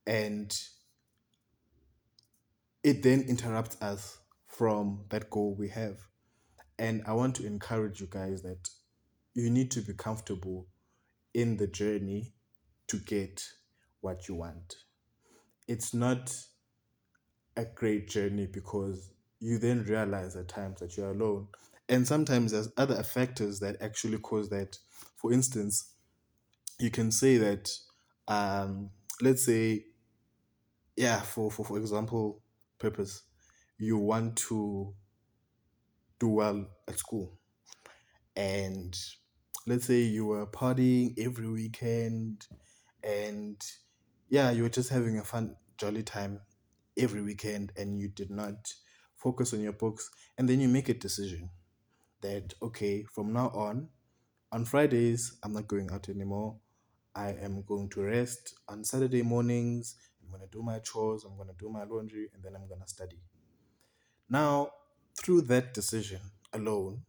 and 0.06 0.58
it 2.84 3.04
then 3.04 3.22
interrupts 3.28 3.80
us 3.82 4.18
from 4.48 5.04
that 5.10 5.30
goal 5.30 5.56
we 5.60 5.70
have. 5.70 5.98
And 6.80 7.04
I 7.06 7.14
want 7.14 7.36
to 7.36 7.46
encourage 7.46 8.00
you 8.00 8.08
guys 8.10 8.42
that 8.44 8.70
you 9.34 9.50
need 9.50 9.72
to 9.72 9.82
be 9.82 9.94
comfortable 9.94 10.68
in 11.34 11.58
the 11.58 11.68
journey 11.68 12.34
to 12.88 12.98
get 12.98 13.44
what 14.02 14.28
you 14.28 14.36
want. 14.36 14.76
It's 15.68 15.94
not 15.94 16.34
a 17.58 17.66
great 17.66 18.08
journey 18.08 18.46
because 18.46 19.12
you 19.40 19.58
then 19.58 19.84
realize 19.84 20.36
at 20.36 20.48
times 20.48 20.80
that 20.80 20.96
you're 20.96 21.12
alone. 21.12 21.48
And 21.90 22.08
sometimes 22.08 22.52
there's 22.52 22.72
other 22.78 23.02
factors 23.04 23.60
that 23.60 23.78
actually 23.82 24.20
cause 24.20 24.50
that. 24.50 24.78
For 25.16 25.34
instance, 25.34 25.94
you 26.80 26.92
can 26.92 27.12
say 27.12 27.38
that, 27.38 27.72
um, 28.28 28.92
let's 29.22 29.44
say, 29.44 29.86
yeah, 30.96 31.20
for, 31.22 31.50
for, 31.52 31.66
for 31.66 31.78
example, 31.78 32.42
purpose, 32.78 33.24
you 33.80 33.98
want 33.98 34.36
to 34.38 34.94
do 36.20 36.28
well 36.28 36.68
at 36.88 37.00
school. 37.00 37.38
And 38.36 38.96
let's 39.66 39.86
say 39.86 40.02
you 40.02 40.28
were 40.28 40.46
partying 40.46 41.14
every 41.18 41.50
weekend 41.50 42.46
and 43.04 43.60
yeah, 44.30 44.52
you 44.52 44.64
were 44.64 44.70
just 44.70 44.90
having 44.90 45.18
a 45.18 45.24
fun, 45.24 45.56
jolly 45.78 46.04
time 46.04 46.42
every 46.98 47.22
weekend 47.22 47.72
and 47.78 48.00
you 48.00 48.08
did 48.08 48.30
not 48.30 48.74
focus 49.16 49.54
on 49.54 49.62
your 49.62 49.74
books. 49.74 50.10
And 50.38 50.48
then 50.48 50.60
you 50.60 50.68
make 50.68 50.90
a 50.90 50.94
decision 50.94 51.50
that, 52.22 52.54
okay, 52.62 53.04
from 53.04 53.34
now 53.34 53.50
on, 53.50 53.90
on 54.52 54.66
Fridays, 54.66 55.38
I'm 55.44 55.54
not 55.54 55.68
going 55.68 55.90
out 55.92 56.10
anymore. 56.10 56.56
I 57.16 57.30
am 57.42 57.64
going 57.68 57.90
to 57.90 58.04
rest 58.04 58.56
on 58.68 58.84
Saturday 58.84 59.24
mornings. 59.24 59.96
I'm 60.24 60.30
going 60.30 60.48
to 60.48 60.58
do 60.58 60.62
my 60.62 60.80
chores, 60.80 61.24
I'm 61.24 61.36
going 61.36 61.48
to 61.48 61.56
do 61.58 61.70
my 61.70 61.84
laundry, 61.84 62.30
and 62.34 62.44
then 62.44 62.54
I'm 62.56 62.68
going 62.68 62.82
to 62.82 62.88
study. 62.88 63.18
Now, 64.30 64.72
through 65.16 65.42
that 65.44 65.74
decision 65.74 66.20
alone, 66.54 67.04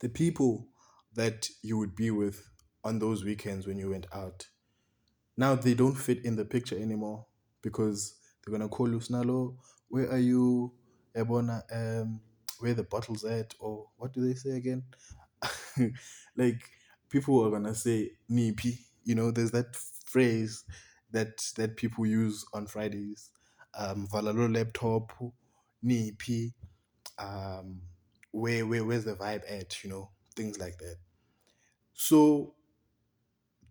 the 0.00 0.08
people 0.08 0.68
that 1.14 1.48
you 1.62 1.78
would 1.78 1.96
be 1.96 2.10
with 2.10 2.48
on 2.84 2.98
those 3.00 3.24
weekends 3.24 3.66
when 3.66 3.78
you 3.78 3.90
went 3.90 4.06
out, 4.12 4.46
now 5.36 5.54
they 5.54 5.74
don't 5.74 5.96
fit 5.96 6.24
in 6.24 6.36
the 6.36 6.44
picture 6.44 6.76
anymore 6.76 7.26
because 7.60 8.14
they're 8.46 8.60
to 8.60 8.68
call 8.68 8.88
you, 8.88 8.98
Sinalo, 9.00 9.56
where 9.88 10.10
are 10.10 10.18
you? 10.18 10.72
Ebona, 11.16 11.62
um, 11.72 12.20
where 12.60 12.74
the 12.74 12.84
bottles 12.84 13.24
at? 13.24 13.54
Or 13.58 13.86
what 13.96 14.12
do 14.12 14.26
they 14.26 14.34
say 14.34 14.50
again? 14.50 14.84
like, 16.36 16.62
people 17.08 17.44
are 17.44 17.60
to 17.60 17.74
say, 17.74 18.10
Nipi. 18.30 18.78
You 19.04 19.14
know, 19.14 19.30
there's 19.30 19.50
that 19.52 19.74
phrase 19.76 20.64
that 21.10 21.38
that 21.56 21.76
people 21.76 22.06
use 22.06 22.44
on 22.52 22.66
Fridays. 22.66 23.30
Um, 23.76 24.06
Vala 24.10 24.30
lo 24.30 24.46
laptop, 24.46 25.12
Nipi. 25.84 26.52
Um, 27.18 27.80
where 28.32 28.66
where 28.66 28.84
where's 28.84 29.04
the 29.04 29.14
vibe 29.14 29.42
at? 29.50 29.82
You 29.82 29.90
know, 29.90 30.10
things 30.36 30.58
like 30.58 30.78
that. 30.78 30.96
So 31.94 32.54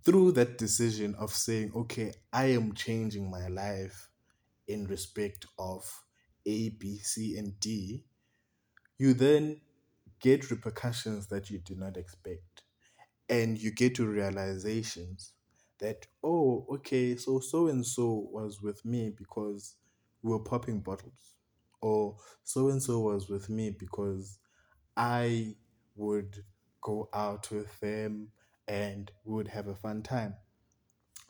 through 0.03 0.34
that 0.34 0.58
decision 0.58 1.15
of 1.15 1.32
saying, 1.32 1.72
okay, 1.75 2.13
I 2.34 2.45
am 2.45 2.73
changing 2.73 3.30
my 3.30 3.47
life 3.47 4.10
in 4.67 4.86
respect 4.88 5.45
of 5.60 6.04
A, 6.45 6.69
B, 6.69 6.97
C, 6.99 7.38
and 7.38 7.60
D, 7.60 8.04
you 8.97 9.13
then 9.13 9.62
get 10.19 10.51
repercussions 10.51 11.28
that 11.28 11.49
you 11.49 11.60
did 11.60 11.78
not 11.80 11.97
expect. 11.97 12.63
And 13.30 13.58
you 13.58 13.71
get 13.71 13.95
to 13.95 14.08
realizations 14.08 15.34
that, 15.80 16.08
oh, 16.23 16.67
okay, 16.75 17.15
so 17.15 17.39
so 17.39 17.67
and 17.67 17.86
so 17.86 18.28
was 18.32 18.62
with 18.62 18.86
me 18.86 19.12
because 19.17 19.75
we 20.23 20.32
were 20.32 20.39
popping 20.43 20.82
bottles. 20.82 21.36
Or 21.82 22.17
so 22.43 22.69
and 22.69 22.82
so 22.84 22.99
was 23.01 23.30
with 23.30 23.49
me 23.49 23.71
because 23.71 24.39
I 24.97 25.56
would 25.95 26.45
go 26.82 27.10
out 27.13 27.51
with 27.51 27.80
them 27.82 28.32
and 28.67 29.12
would 29.25 29.49
have 29.49 29.67
a 29.67 29.75
fun 29.75 30.04
time. 30.04 30.36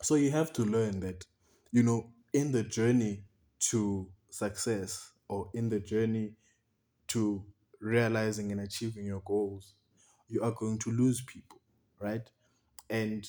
So 0.02 0.16
you 0.16 0.32
have 0.32 0.54
to 0.54 0.64
learn 0.64 1.02
that, 1.02 1.26
you 1.72 1.84
know, 1.84 2.14
in 2.36 2.52
the 2.52 2.64
journey 2.64 3.24
to 3.60 4.12
success 4.30 5.14
or 5.30 5.50
in 5.56 5.70
the 5.70 5.80
journey 5.80 6.34
to 7.08 7.46
realizing 7.80 8.52
and 8.52 8.62
achieving 8.62 9.06
your 9.06 9.22
goals, 9.26 9.76
you 10.28 10.44
are 10.44 10.52
going 10.52 10.78
to 10.80 10.92
lose 10.92 11.22
people, 11.22 11.60
right? 12.02 12.30
And 12.90 13.26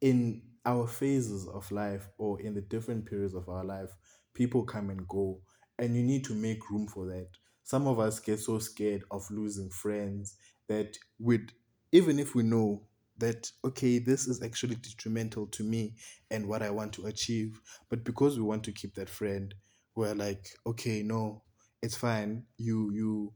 in 0.00 0.42
our 0.64 0.86
phases 0.86 1.46
of 1.48 1.70
life 1.70 2.08
or 2.18 2.40
in 2.40 2.54
the 2.54 2.62
different 2.62 3.06
periods 3.06 3.34
of 3.34 3.48
our 3.50 3.64
life, 3.64 3.90
people 4.34 4.64
come 4.64 4.90
and 4.90 5.06
go, 5.06 5.42
and 5.78 5.94
you 5.94 6.02
need 6.02 6.24
to 6.24 6.34
make 6.34 6.70
room 6.70 6.88
for 6.88 7.06
that. 7.08 7.28
Some 7.62 7.86
of 7.86 7.98
us 7.98 8.20
get 8.20 8.40
so 8.40 8.58
scared 8.58 9.04
of 9.10 9.30
losing 9.30 9.68
friends 9.70 10.36
that 10.68 10.96
would, 11.18 11.52
even 11.92 12.18
if 12.18 12.34
we 12.34 12.42
know 12.42 12.84
that, 13.18 13.50
okay, 13.64 13.98
this 13.98 14.26
is 14.26 14.42
actually 14.42 14.76
detrimental 14.76 15.46
to 15.48 15.62
me 15.62 15.94
and 16.30 16.46
what 16.46 16.62
I 16.62 16.70
want 16.70 16.92
to 16.94 17.06
achieve, 17.06 17.60
but 17.88 18.04
because 18.04 18.38
we 18.38 18.44
want 18.44 18.64
to 18.64 18.72
keep 18.72 18.94
that 18.94 19.08
friend, 19.08 19.54
we're 19.94 20.14
like, 20.14 20.48
okay, 20.66 21.02
no, 21.02 21.42
it's 21.82 21.96
fine. 21.96 22.44
You, 22.56 22.90
you, 22.92 23.32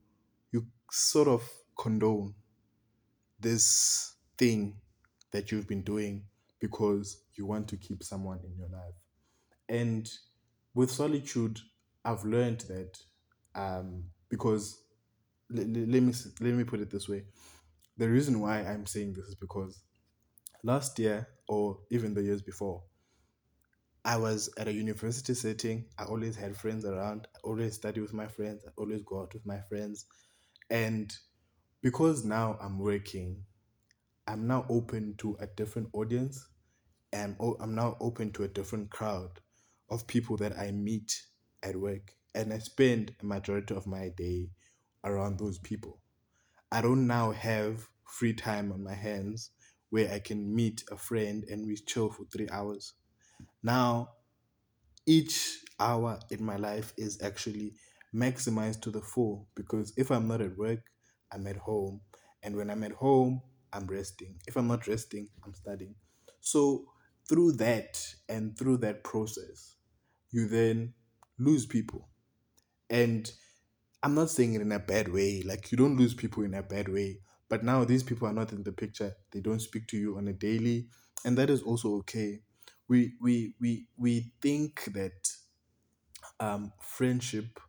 you 0.53 0.67
sort 0.91 1.29
of 1.29 1.49
condone 1.77 2.35
this 3.41 4.15
thing 4.39 4.77
that 5.33 5.51
you've 5.51 5.67
been 5.67 5.83
doing 5.83 6.25
because 6.61 7.23
you 7.35 7.47
want 7.47 7.69
to 7.69 7.77
keep 7.77 8.03
someone 8.03 8.39
in 8.45 8.57
your 8.57 8.69
life. 8.69 8.95
And 9.69 10.09
with 10.75 10.91
solitude, 10.91 11.59
I've 12.05 12.25
learned 12.25 12.61
that 12.63 12.99
um, 13.55 14.05
because 14.29 14.83
let, 15.51 15.67
let 15.67 16.03
me 16.03 16.13
let 16.41 16.55
me 16.55 16.65
put 16.65 16.81
it 16.81 16.91
this 16.91 17.09
way: 17.09 17.25
the 17.97 18.09
reason 18.09 18.41
why 18.41 18.61
I'm 18.61 18.87
saying 18.87 19.15
this 19.15 19.27
is 19.27 19.35
because 19.35 19.83
last 20.65 20.99
year 20.99 21.29
or 21.49 21.79
even 21.91 22.15
the 22.15 22.23
years 22.23 22.43
before, 22.43 22.83
I 24.05 24.17
was 24.17 24.51
at 24.59 24.69
a 24.69 24.73
university 24.73 25.35
setting. 25.35 25.87
I 25.99 26.05
always 26.05 26.37
had 26.37 26.57
friends 26.57 26.85
around. 26.85 27.29
I 27.35 27.39
always 27.45 27.75
study 27.75 28.01
with 28.01 28.13
my 28.13 28.27
friends. 28.27 28.65
I 28.67 28.71
always 28.77 29.03
go 29.03 29.21
out 29.21 29.35
with 29.35 29.47
my 29.47 29.61
friends, 29.69 30.07
and 30.71 31.13
because 31.83 32.25
now 32.25 32.59
I'm 32.61 32.79
working, 32.79 33.45
I'm 34.27 34.47
now 34.47 34.67
open 34.69 35.15
to 35.19 35.37
a 35.41 35.47
different 35.47 35.89
audience. 35.93 36.49
And 37.15 37.37
I'm 37.61 37.75
now 37.75 37.99
open 38.01 38.33
to 38.33 38.45
a 38.45 38.49
different 38.49 38.91
crowd 38.91 39.41
of 39.91 40.07
people 40.07 40.39
that 40.39 40.59
I 40.59 40.71
meet 40.71 41.23
at 41.63 41.77
work. 41.77 42.15
And 42.35 42.53
I 42.55 42.59
spend 42.59 43.15
a 43.21 43.27
majority 43.27 43.75
of 43.75 43.87
my 43.87 44.09
day 44.17 44.49
around 45.05 45.39
those 45.39 45.59
people. 45.59 46.02
I 46.73 46.83
don't 46.83 47.07
now 47.07 47.33
have 47.33 47.89
free 48.07 48.35
time 48.35 48.73
on 48.73 48.83
my 48.85 48.95
hands 48.95 49.51
where 49.91 50.13
I 50.13 50.21
can 50.21 50.55
meet 50.55 50.85
a 50.91 50.97
friend 50.97 51.45
and 51.51 51.67
we 51.67 51.77
chill 51.77 52.11
for 52.11 52.25
three 52.27 52.49
hours. 52.51 52.95
Now, 53.63 54.11
each 55.07 55.61
hour 55.81 56.21
in 56.31 56.45
my 56.45 56.57
life 56.57 56.95
is 56.97 57.21
actually 57.23 57.75
maximized 58.15 58.83
to 58.83 58.91
the 58.91 59.03
full 59.03 59.49
because 59.55 59.93
if 59.99 60.11
I'm 60.11 60.29
not 60.29 60.41
at 60.41 60.57
work, 60.57 60.81
I'm 61.33 61.47
at 61.47 61.57
home. 61.59 62.01
And 62.43 62.57
when 62.57 62.71
I'm 62.71 62.85
at 62.85 62.93
home, 62.93 63.43
I'm 63.73 63.87
resting. 63.87 64.37
If 64.49 64.57
I'm 64.57 64.69
not 64.69 64.87
resting, 64.89 65.29
I'm 65.45 65.55
studying. 65.55 65.97
So, 66.41 66.87
through 67.29 67.53
that 67.53 68.05
and 68.29 68.59
through 68.59 68.79
that 68.79 69.05
process, 69.05 69.77
you 70.31 70.49
then 70.49 70.95
lose 71.39 71.67
people. 71.67 72.09
And 72.91 73.31
I'm 74.03 74.15
not 74.15 74.31
saying 74.31 74.55
it 74.55 74.61
in 74.63 74.73
a 74.73 74.79
bad 74.79 75.09
way, 75.13 75.43
like 75.43 75.71
you 75.73 75.79
don't 75.79 75.97
lose 75.97 76.15
people 76.15 76.43
in 76.45 76.55
a 76.55 76.63
bad 76.63 76.89
way, 76.89 77.21
but 77.49 77.65
now 77.65 77.85
these 77.85 78.03
people 78.03 78.27
are 78.29 78.33
not 78.33 78.53
in 78.53 78.63
the 78.63 78.73
picture. 78.73 79.15
They 79.31 79.41
don't 79.41 79.61
speak 79.61 79.87
to 79.89 79.97
you 79.97 80.17
on 80.17 80.29
a 80.29 80.33
daily, 80.33 80.89
and 81.25 81.37
that 81.39 81.51
is 81.51 81.63
also 81.63 81.97
okay. 81.99 82.43
We 82.89 83.15
we 83.21 83.55
we 83.61 83.87
we 83.97 84.33
think 84.43 84.85
that 84.95 85.31
um 86.41 86.73
friendship 86.81 87.61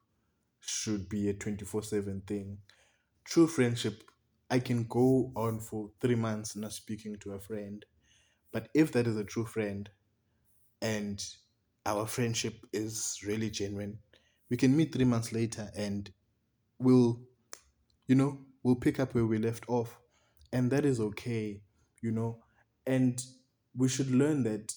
should 0.61 1.09
be 1.09 1.29
a 1.29 1.33
24/7 1.33 2.21
thing. 2.27 2.59
True 3.25 3.47
friendship 3.47 4.03
I 4.49 4.59
can 4.59 4.85
go 4.85 5.31
on 5.35 5.59
for 5.61 5.91
3 6.01 6.15
months 6.15 6.55
not 6.55 6.73
speaking 6.73 7.17
to 7.19 7.33
a 7.33 7.39
friend. 7.39 7.85
But 8.51 8.69
if 8.73 8.91
that 8.93 9.07
is 9.07 9.17
a 9.17 9.25
true 9.25 9.45
friend 9.45 9.89
and 10.81 11.23
our 11.85 12.07
friendship 12.07 12.55
is 12.73 13.19
really 13.25 13.49
genuine, 13.49 13.99
we 14.49 14.57
can 14.57 14.75
meet 14.75 14.93
three 14.93 15.05
months 15.05 15.31
later 15.33 15.71
and 15.75 16.11
we'll, 16.79 17.21
you 18.07 18.15
know, 18.15 18.39
we'll 18.63 18.75
pick 18.75 18.99
up 18.99 19.13
where 19.13 19.25
we 19.25 19.37
left 19.37 19.65
off. 19.67 19.97
And 20.51 20.69
that 20.71 20.85
is 20.85 20.99
okay, 20.99 21.61
you 22.01 22.11
know. 22.11 22.39
And 22.85 23.23
we 23.75 23.87
should 23.87 24.11
learn 24.11 24.43
that 24.43 24.73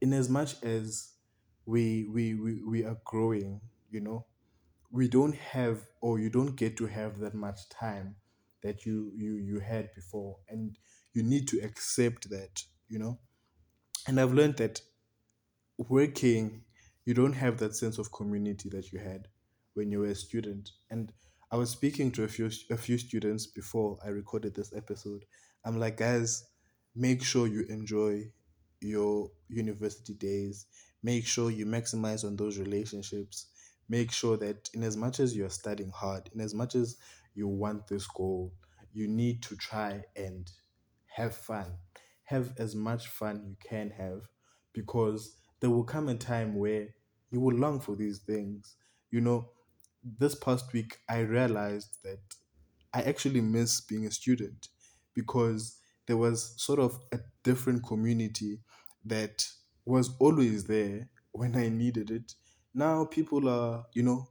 in 0.00 0.12
as 0.12 0.28
much 0.28 0.62
as 0.62 1.12
we 1.64 2.06
we 2.12 2.34
we, 2.34 2.62
we 2.62 2.84
are 2.84 2.98
growing, 3.04 3.60
you 3.90 4.00
know, 4.00 4.26
we 4.90 5.08
don't 5.08 5.34
have 5.34 5.86
or 6.00 6.18
you 6.18 6.30
don't 6.30 6.56
get 6.56 6.76
to 6.76 6.86
have 6.86 7.18
that 7.18 7.34
much 7.34 7.68
time 7.68 8.16
that 8.62 8.86
you 8.86 9.12
you 9.14 9.34
you 9.34 9.60
had 9.60 9.90
before 9.94 10.36
and 10.48 10.78
you 11.12 11.22
need 11.22 11.46
to 11.48 11.58
accept 11.60 12.28
that 12.30 12.62
you 12.88 12.98
know 12.98 13.18
and 14.06 14.20
i've 14.20 14.32
learned 14.32 14.56
that 14.56 14.80
working 15.76 16.62
you 17.04 17.14
don't 17.14 17.34
have 17.34 17.58
that 17.58 17.74
sense 17.74 17.98
of 17.98 18.10
community 18.12 18.68
that 18.68 18.92
you 18.92 18.98
had 18.98 19.28
when 19.74 19.90
you 19.92 20.00
were 20.00 20.06
a 20.06 20.14
student 20.14 20.70
and 20.90 21.12
i 21.50 21.56
was 21.56 21.70
speaking 21.70 22.10
to 22.10 22.24
a 22.24 22.28
few 22.28 22.50
a 22.70 22.76
few 22.76 22.98
students 22.98 23.46
before 23.46 23.98
i 24.04 24.08
recorded 24.08 24.54
this 24.54 24.72
episode. 24.74 25.24
I'm 25.64 25.78
like 25.78 25.96
guys 25.96 26.44
make 26.94 27.22
sure 27.22 27.46
you 27.46 27.66
enjoy 27.68 28.30
your 28.80 29.30
university 29.48 30.14
days. 30.14 30.66
Make 31.02 31.26
sure 31.26 31.50
you 31.50 31.66
maximize 31.66 32.24
on 32.24 32.36
those 32.36 32.58
relationships. 32.58 33.46
Make 33.88 34.10
sure 34.10 34.36
that 34.38 34.68
in 34.74 34.82
as 34.82 34.96
much 34.96 35.20
as 35.20 35.36
you're 35.36 35.50
studying 35.50 35.90
hard 35.90 36.30
in 36.34 36.40
as 36.40 36.54
much 36.54 36.74
as 36.74 36.96
you 37.34 37.48
want 37.48 37.86
this 37.86 38.06
goal 38.06 38.52
you 38.92 39.06
need 39.06 39.42
to 39.42 39.56
try 39.56 40.02
and 40.16 40.50
have 41.06 41.36
fun. 41.36 41.66
Have 42.24 42.54
as 42.58 42.74
much 42.74 43.08
fun 43.08 43.44
you 43.46 43.56
can 43.68 43.90
have 43.90 44.22
because 44.72 45.36
there 45.60 45.70
will 45.70 45.84
come 45.84 46.08
a 46.08 46.14
time 46.14 46.56
where 46.56 46.88
you 47.30 47.40
will 47.40 47.54
long 47.54 47.78
for 47.78 47.94
these 47.94 48.20
things. 48.20 48.76
You 49.10 49.20
know 49.20 49.50
this 50.18 50.34
past 50.34 50.72
week 50.72 50.98
i 51.08 51.18
realized 51.18 51.98
that 52.04 52.20
i 52.94 53.02
actually 53.02 53.40
miss 53.40 53.80
being 53.80 54.06
a 54.06 54.10
student 54.10 54.68
because 55.14 55.78
there 56.06 56.16
was 56.16 56.54
sort 56.56 56.78
of 56.78 56.98
a 57.12 57.18
different 57.42 57.84
community 57.84 58.60
that 59.04 59.46
was 59.84 60.10
always 60.20 60.64
there 60.64 61.08
when 61.32 61.56
i 61.56 61.68
needed 61.68 62.10
it. 62.10 62.34
Now 62.74 63.04
people 63.04 63.48
are 63.48 63.84
you 63.94 64.02
know 64.02 64.28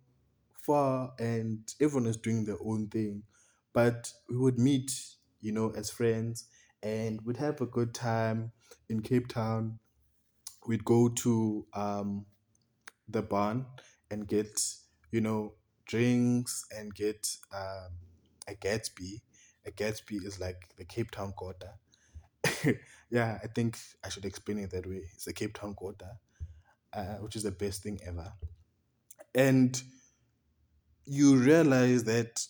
far 0.66 1.14
and 1.20 1.60
everyone 1.82 2.08
is 2.10 2.18
doing 2.18 2.46
their 2.46 2.58
own 2.64 2.88
thing 2.88 3.24
but 3.74 4.12
we 4.30 4.38
would 4.38 4.58
meet 4.58 4.92
you 5.42 5.52
know 5.52 5.72
as 5.76 5.90
friends 5.90 6.46
and 6.84 7.20
we'd 7.26 7.38
have 7.38 7.60
a 7.62 7.66
good 7.66 7.94
time 7.94 8.52
in 8.90 9.02
cape 9.02 9.28
town. 9.28 9.80
We'd 10.68 10.86
go 10.86 11.10
to 11.10 11.66
um, 11.74 12.26
the 13.08 13.22
barn 13.24 13.66
and 14.12 14.28
get 14.28 14.60
you 15.12 15.22
know 15.22 15.54
drinks 15.86 16.66
and 16.76 16.94
get 16.94 17.38
um, 17.54 17.92
a 18.48 18.56
gatsby. 18.56 19.22
A 19.66 19.72
gatsby 19.72 20.26
is 20.26 20.40
like 20.40 20.70
the 20.78 20.86
cape 20.86 21.12
town 21.12 21.34
quarter. 21.34 21.72
Yeah 23.12 23.40
i 23.44 23.48
think 23.48 23.78
i 24.04 24.10
should 24.10 24.26
explain 24.26 24.60
it 24.60 24.72
that 24.72 24.88
way. 24.88 25.04
It's 25.14 25.26
the 25.26 25.34
cape 25.34 25.54
town 25.54 25.76
quarter 25.76 26.18
uh, 26.94 27.16
which 27.24 27.36
is 27.36 27.44
the 27.44 27.52
best 27.52 27.84
thing 27.84 28.00
ever. 28.06 28.34
And 29.36 29.82
you 31.06 31.36
realize 31.38 32.04
that 32.06 32.46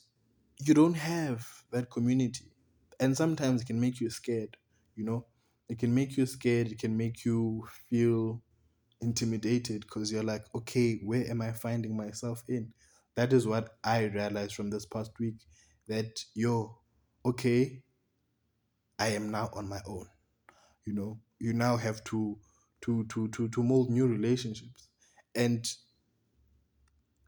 you 0.60 0.74
don't 0.74 0.95
have 0.95 1.48
that 1.71 1.89
community. 1.91 2.52
And 3.00 3.15
sometimes 3.17 3.62
it 3.62 3.65
can 3.67 3.80
make 3.80 4.00
you 4.00 4.10
scared 4.10 4.58
you 4.95 5.04
know? 5.06 5.26
It 5.69 5.80
can 5.80 5.93
make 5.95 6.17
you 6.17 6.26
scared. 6.26 6.67
It 6.67 6.80
can 6.80 6.95
make 6.98 7.26
you 7.26 7.67
feel 7.89 8.41
intimidated 9.02 9.82
because 9.82 10.12
you're 10.12 10.24
like 10.24 10.45
okay 10.56 11.00
where 11.04 11.30
am 11.30 11.41
i 11.41 11.52
finding 11.52 11.98
myself 11.98 12.43
in 12.48 12.74
that 13.15 13.34
is 13.34 13.47
what 13.47 13.78
i 13.84 14.04
realized 14.06 14.56
from 14.56 14.69
this 14.69 14.86
past 14.86 15.12
week 15.19 15.36
that 15.88 16.23
yo 16.36 16.78
okay 17.25 17.82
i 18.99 19.08
am 19.08 19.32
now 19.32 19.49
on 19.54 19.67
my 19.67 19.80
own. 19.88 20.06
You 20.86 20.93
know 20.93 21.19
you 21.39 21.54
now 21.54 21.78
have 21.78 22.04
to 22.06 22.38
to 22.82 23.06
to 23.06 23.28
to, 23.30 23.49
to 23.49 23.63
mold 23.63 23.89
new 23.89 24.08
relationships. 24.08 24.89
And 25.36 25.65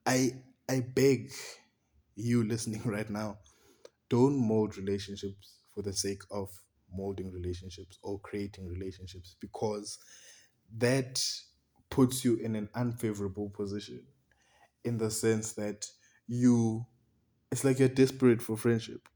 i 0.05 0.31
i 0.69 0.79
beg 0.95 1.31
you 2.15 2.43
listening 2.43 2.81
right 2.85 3.09
now 3.09 3.37
don't 4.09 4.37
mold 4.37 4.77
relationships 4.77 5.59
for 5.73 5.81
the 5.81 5.93
sake 5.93 6.21
of 6.31 6.49
molding 6.93 7.31
relationships 7.31 7.99
or 8.03 8.19
creating 8.19 8.67
relationships 8.67 9.35
because 9.41 9.97
that 10.77 11.23
puts 11.89 12.23
you 12.25 12.35
in 12.37 12.55
an 12.55 12.69
unfavorable 12.75 13.49
position 13.49 14.01
in 14.87 14.97
the 14.97 15.11
sense 15.11 15.53
that 15.53 15.87
you 16.27 16.85
it's 17.51 17.63
like 17.63 17.79
you're 17.79 17.89
desperate 17.89 18.41
for 18.41 18.57
friendship. 18.57 19.07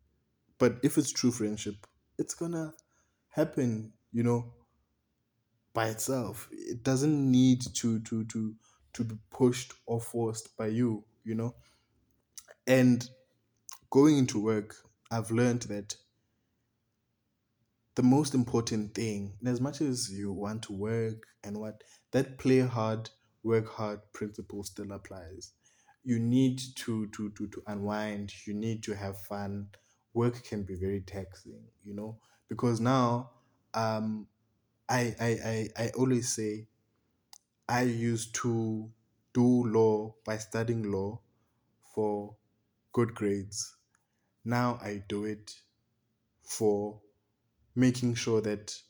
But 0.60 0.78
if 0.84 0.98
it's 0.98 1.12
true 1.12 1.32
friendship 1.32 1.88
it's 2.18 2.34
gonna 2.34 2.74
happen 3.30 3.94
you 4.12 4.24
know 4.24 4.54
by 5.74 5.88
itself. 5.88 6.50
It 6.52 6.84
doesn't 6.84 7.32
need 7.32 7.62
to 7.76 8.00
to 8.00 8.26
to 8.26 8.56
to 8.94 9.04
be 9.04 9.16
pushed 9.32 9.74
or 9.86 10.02
forced 10.02 10.56
by 10.58 10.68
you 10.68 11.04
you 11.24 11.36
know? 11.36 11.56
And 12.68 13.08
going 13.90 14.18
into 14.18 14.42
work 14.42 14.76
i've 15.12 15.32
learned 15.32 15.64
that 15.64 15.96
the 17.96 18.04
most 18.04 18.34
important 18.34 18.94
thing, 18.94 19.34
in 19.42 19.48
as 19.48 19.60
much 19.60 19.82
as 19.82 20.10
you 20.12 20.32
want 20.32 20.64
to 20.64 20.74
work 20.74 21.28
and 21.44 21.58
what 21.58 21.84
that 22.12 22.38
play 22.38 22.60
hard, 22.60 23.10
work 23.44 23.68
hard 23.68 24.00
principle 24.14 24.64
still 24.64 24.92
applies. 24.92 25.52
You 26.04 26.20
need 26.20 26.60
to 26.78 27.08
to 27.08 27.30
to 27.32 27.48
to 27.48 27.64
unwind. 27.68 28.34
You 28.46 28.54
need 28.54 28.84
to 28.84 28.96
have 28.96 29.22
fun. 29.24 29.70
Work 30.14 30.44
can 30.44 30.64
be 30.64 30.76
very 30.76 31.02
taxing, 31.02 31.64
you 31.84 31.94
know, 31.94 32.20
because 32.50 32.80
now, 32.82 33.32
um, 33.74 34.28
I 34.90 35.16
I 35.20 35.30
I, 35.78 35.84
I 35.86 35.90
always 35.98 36.34
say, 36.34 36.68
I 37.68 37.82
used 37.82 38.36
to 38.36 38.92
do 39.34 39.66
law 39.66 40.14
by 40.24 40.38
studying 40.38 40.92
law 40.92 41.22
for 41.96 42.36
good 42.94 43.16
grades. 43.16 43.76
Now 44.46 44.80
I 44.82 45.04
do 45.08 45.26
it 45.26 45.56
for 46.44 47.02
making 47.76 48.16
sure 48.16 48.42
that 48.42 48.82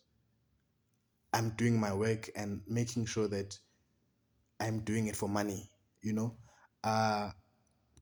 I'm 1.34 1.50
doing 1.58 1.78
my 1.78 1.94
work 1.94 2.30
and 2.38 2.62
making 2.68 3.06
sure 3.06 3.28
that 3.28 3.60
I'm 4.62 4.80
doing 4.86 5.08
it 5.08 5.16
for 5.18 5.28
money, 5.28 5.70
you 6.02 6.14
know? 6.14 6.38
Uh, 6.84 7.32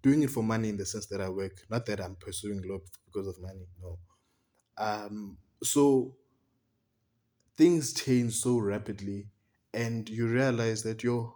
doing 0.01 0.23
it 0.23 0.29
for 0.29 0.43
money 0.43 0.69
in 0.69 0.77
the 0.77 0.85
sense 0.85 1.07
that 1.07 1.21
I 1.21 1.29
work, 1.29 1.65
not 1.69 1.85
that 1.87 2.01
I'm 2.01 2.15
pursuing 2.15 2.61
law 2.67 2.79
because 3.05 3.27
of 3.27 3.41
money, 3.41 3.67
no. 3.81 3.99
Um, 4.77 5.37
so 5.63 6.15
things 7.57 7.93
change 7.93 8.33
so 8.33 8.57
rapidly, 8.57 9.27
and 9.73 10.09
you 10.09 10.27
realize 10.27 10.81
that 10.83 11.03
you're 11.03 11.33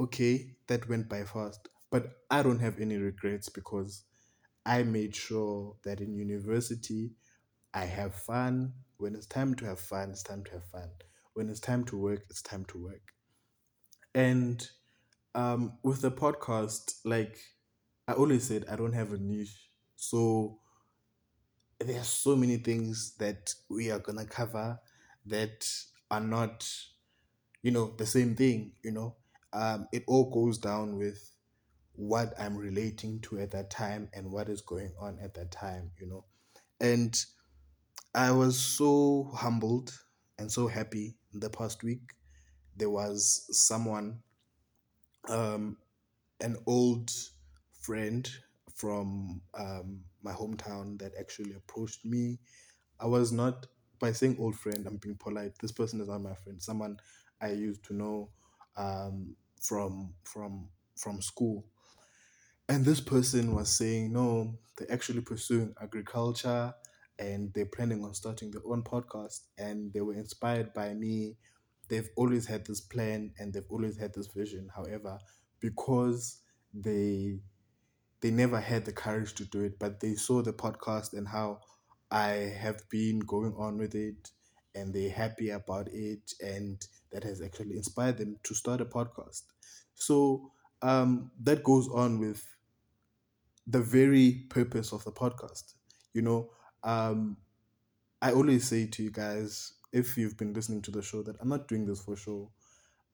okay, 0.00 0.56
that 0.68 0.88
went 0.88 1.08
by 1.08 1.24
fast. 1.24 1.68
But 1.90 2.22
I 2.30 2.42
don't 2.42 2.60
have 2.60 2.80
any 2.80 2.96
regrets 2.96 3.48
because 3.48 4.04
I 4.66 4.82
made 4.84 5.14
sure 5.16 5.76
that 5.84 6.00
in 6.00 6.14
university 6.14 7.12
I 7.74 7.84
have 7.86 8.14
fun. 8.14 8.74
When 8.98 9.14
it's 9.14 9.26
time 9.26 9.54
to 9.56 9.66
have 9.66 9.80
fun, 9.80 10.10
it's 10.10 10.22
time 10.22 10.44
to 10.44 10.52
have 10.52 10.66
fun. 10.66 10.90
When 11.34 11.48
it's 11.50 11.60
time 11.60 11.84
to 11.86 11.98
work, 11.98 12.24
it's 12.30 12.42
time 12.42 12.64
to 12.66 12.78
work. 12.84 13.12
And 14.14 14.68
um, 15.34 15.78
with 15.82 16.00
the 16.02 16.10
podcast, 16.10 16.94
like 17.04 17.38
I 18.08 18.12
always 18.14 18.44
said, 18.44 18.66
I 18.70 18.76
don't 18.76 18.92
have 18.92 19.12
a 19.12 19.18
niche. 19.18 19.70
So 19.96 20.60
there 21.80 22.00
are 22.00 22.04
so 22.04 22.36
many 22.36 22.56
things 22.56 23.14
that 23.18 23.52
we 23.68 23.90
are 23.90 23.98
gonna 23.98 24.24
cover 24.24 24.78
that 25.26 25.68
are 26.10 26.20
not, 26.20 26.68
you 27.62 27.70
know, 27.70 27.94
the 27.98 28.06
same 28.06 28.34
thing. 28.34 28.72
You 28.82 28.92
know, 28.92 29.16
um, 29.52 29.88
it 29.92 30.04
all 30.06 30.30
goes 30.30 30.58
down 30.58 30.98
with 30.98 31.30
what 31.94 32.34
I'm 32.40 32.56
relating 32.56 33.20
to 33.22 33.40
at 33.40 33.52
that 33.52 33.70
time 33.70 34.08
and 34.14 34.32
what 34.32 34.48
is 34.48 34.62
going 34.62 34.92
on 35.00 35.18
at 35.22 35.34
that 35.34 35.50
time. 35.52 35.92
You 36.00 36.08
know, 36.08 36.24
and 36.80 37.24
I 38.14 38.32
was 38.32 38.58
so 38.58 39.30
humbled 39.34 39.92
and 40.38 40.50
so 40.50 40.68
happy 40.68 41.16
the 41.32 41.50
past 41.50 41.82
week. 41.84 42.12
There 42.76 42.90
was 42.90 43.46
someone, 43.52 44.20
um, 45.28 45.76
an 46.40 46.56
old 46.66 47.10
friend 47.80 48.28
from 48.74 49.40
um, 49.54 50.00
my 50.22 50.32
hometown 50.32 50.98
that 50.98 51.12
actually 51.18 51.52
approached 51.54 52.04
me. 52.04 52.38
I 53.00 53.06
was 53.06 53.32
not, 53.32 53.66
by 54.00 54.12
saying 54.12 54.36
old 54.38 54.56
friend, 54.56 54.86
I'm 54.86 54.96
being 54.96 55.16
polite. 55.16 55.52
This 55.60 55.72
person 55.72 56.00
is 56.00 56.08
not 56.08 56.22
my 56.22 56.34
friend. 56.34 56.62
Someone 56.62 56.98
I 57.40 57.52
used 57.52 57.84
to 57.86 57.94
know 57.94 58.30
um, 58.76 59.36
from 59.60 60.14
from 60.24 60.68
from 60.96 61.20
school 61.22 61.64
and 62.68 62.84
this 62.84 63.00
person 63.00 63.54
was 63.54 63.70
saying 63.70 64.12
no 64.12 64.56
they're 64.76 64.90
actually 64.92 65.20
pursuing 65.20 65.74
agriculture 65.82 66.72
and 67.18 67.52
they're 67.54 67.66
planning 67.66 68.04
on 68.04 68.14
starting 68.14 68.50
their 68.50 68.62
own 68.66 68.82
podcast 68.82 69.40
and 69.58 69.92
they 69.92 70.00
were 70.00 70.14
inspired 70.14 70.72
by 70.74 70.92
me 70.94 71.36
they've 71.88 72.10
always 72.16 72.46
had 72.46 72.66
this 72.66 72.80
plan 72.80 73.32
and 73.38 73.52
they've 73.52 73.70
always 73.70 73.96
had 73.98 74.14
this 74.14 74.28
vision 74.28 74.68
however 74.74 75.18
because 75.60 76.40
they 76.72 77.38
they 78.20 78.30
never 78.30 78.58
had 78.60 78.86
the 78.86 78.92
courage 78.92 79.34
to 79.34 79.44
do 79.44 79.60
it, 79.60 79.78
but 79.78 80.00
they 80.00 80.14
saw 80.14 80.42
the 80.42 80.52
podcast 80.52 81.12
and 81.12 81.28
how 81.28 81.60
I 82.10 82.28
have 82.58 82.88
been 82.88 83.20
going 83.20 83.54
on 83.58 83.76
with 83.76 83.94
it 83.94 84.30
and 84.74 84.94
they're 84.94 85.10
happy 85.12 85.50
about 85.50 85.88
it 85.92 86.32
and 86.40 86.86
that 87.12 87.22
has 87.24 87.42
actually 87.42 87.76
inspired 87.76 88.16
them 88.18 88.38
to 88.44 88.54
start 88.54 88.80
a 88.80 88.86
podcast. 88.86 89.42
So 89.94 90.52
um, 90.80 91.32
that 91.42 91.62
goes 91.62 91.88
on 91.88 92.18
with 92.18 92.44
the 93.66 93.80
very 93.80 94.46
purpose 94.48 94.92
of 94.92 95.04
the 95.04 95.12
podcast. 95.12 95.74
You 96.12 96.22
know, 96.22 96.50
um, 96.82 97.36
I 98.22 98.32
always 98.32 98.68
say 98.68 98.86
to 98.88 99.04
you 99.04 99.12
guys, 99.12 99.73
if 99.94 100.18
you've 100.18 100.36
been 100.36 100.52
listening 100.52 100.82
to 100.82 100.90
the 100.90 101.02
show, 101.02 101.22
that 101.22 101.36
I'm 101.40 101.48
not 101.48 101.68
doing 101.68 101.86
this 101.86 102.02
for 102.02 102.16
show. 102.16 102.50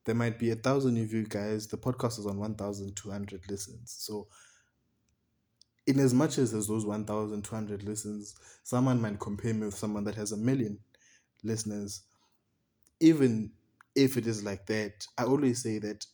There 0.06 0.14
might 0.14 0.38
be 0.38 0.50
a 0.50 0.56
thousand 0.56 0.96
of 0.96 1.12
you 1.12 1.26
guys. 1.26 1.66
The 1.68 1.76
podcast 1.76 2.18
is 2.18 2.26
on 2.26 2.38
1,200 2.38 3.50
listens. 3.50 3.94
So, 3.98 4.28
in 5.86 6.00
as 6.00 6.14
much 6.14 6.38
as 6.38 6.52
there's 6.52 6.68
those 6.68 6.86
1,200 6.86 7.82
listens, 7.82 8.34
someone 8.62 9.00
might 9.00 9.20
compare 9.20 9.52
me 9.52 9.66
with 9.66 9.76
someone 9.76 10.04
that 10.04 10.14
has 10.14 10.32
a 10.32 10.38
million 10.38 10.78
listeners. 11.44 12.02
Even 13.00 13.52
if 13.94 14.16
it 14.16 14.26
is 14.26 14.42
like 14.42 14.66
that, 14.66 15.06
I 15.18 15.24
always 15.24 15.62
say 15.62 15.78
that 15.80 16.06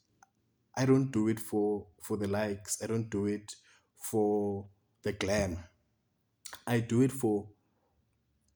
I 0.76 0.84
don't 0.84 1.12
do 1.12 1.28
it 1.28 1.40
for 1.40 1.86
for 2.02 2.16
the 2.16 2.28
likes. 2.28 2.82
I 2.82 2.86
don't 2.86 3.08
do 3.08 3.26
it 3.26 3.54
for 3.96 4.66
the 5.02 5.12
glam. 5.12 5.58
I 6.66 6.80
do 6.80 7.02
it 7.02 7.12
for 7.12 7.48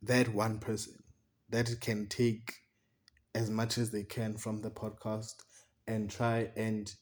that 0.03 0.29
one 0.35 0.59
person 0.59 0.95
that 1.51 1.81
can 1.81 2.07
take 2.09 2.55
as 3.35 3.51
much 3.51 3.79
as 3.79 3.91
they 3.91 4.03
can 4.05 4.37
from 4.37 4.61
the 4.63 4.71
podcast 4.71 5.35
and 5.87 6.11
try 6.11 6.51
and 6.57 6.95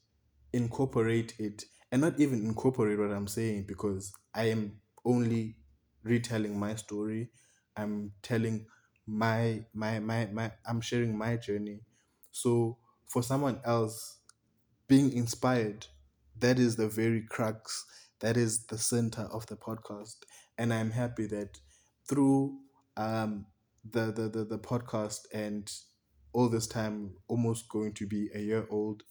incorporate 0.53 1.33
it 1.39 1.65
and 1.91 2.01
not 2.01 2.19
even 2.19 2.45
incorporate 2.45 2.99
what 2.99 3.11
I'm 3.11 3.27
saying 3.27 3.65
because 3.67 4.11
I 4.33 4.49
am 4.49 4.79
only 5.05 5.55
retelling 6.03 6.59
my 6.59 6.75
story. 6.75 7.29
I'm 7.75 8.11
telling 8.21 8.65
my 9.07 9.65
my 9.73 9.99
my 9.99 10.27
my 10.27 10.51
I'm 10.67 10.81
sharing 10.81 11.17
my 11.17 11.37
journey. 11.37 11.81
So 12.31 12.77
for 13.07 13.23
someone 13.23 13.59
else 13.65 14.19
being 14.87 15.11
inspired, 15.13 15.87
that 16.37 16.59
is 16.59 16.75
the 16.75 16.87
very 16.87 17.23
crux, 17.27 17.85
that 18.19 18.37
is 18.37 18.65
the 18.67 18.77
center 18.77 19.23
of 19.31 19.47
the 19.47 19.55
podcast. 19.55 20.17
And 20.57 20.73
I'm 20.73 20.91
happy 20.91 21.25
that 21.27 21.57
through 22.07 22.57
um 22.97 23.47
the 23.91 24.11
the 24.11 24.29
the, 24.29 24.43
the 24.45 24.59
podcast 24.59 25.19
and 25.33 25.71
all 26.33 26.49
this 26.49 26.67
time 26.67 27.11
almost 27.27 27.69
going 27.69 27.93
to 27.93 28.05
be 28.07 28.29
a 28.35 28.39
year 28.39 28.67
old 28.69 29.03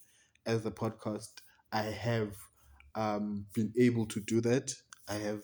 as 0.47 0.62
the 0.62 0.71
podcast 0.71 1.29
i 1.73 1.83
have 1.83 2.35
um, 2.95 3.47
been 3.55 3.73
able 3.79 4.07
to 4.07 4.21
do 4.21 4.41
that. 4.41 4.73
I 5.09 5.14
have 5.14 5.43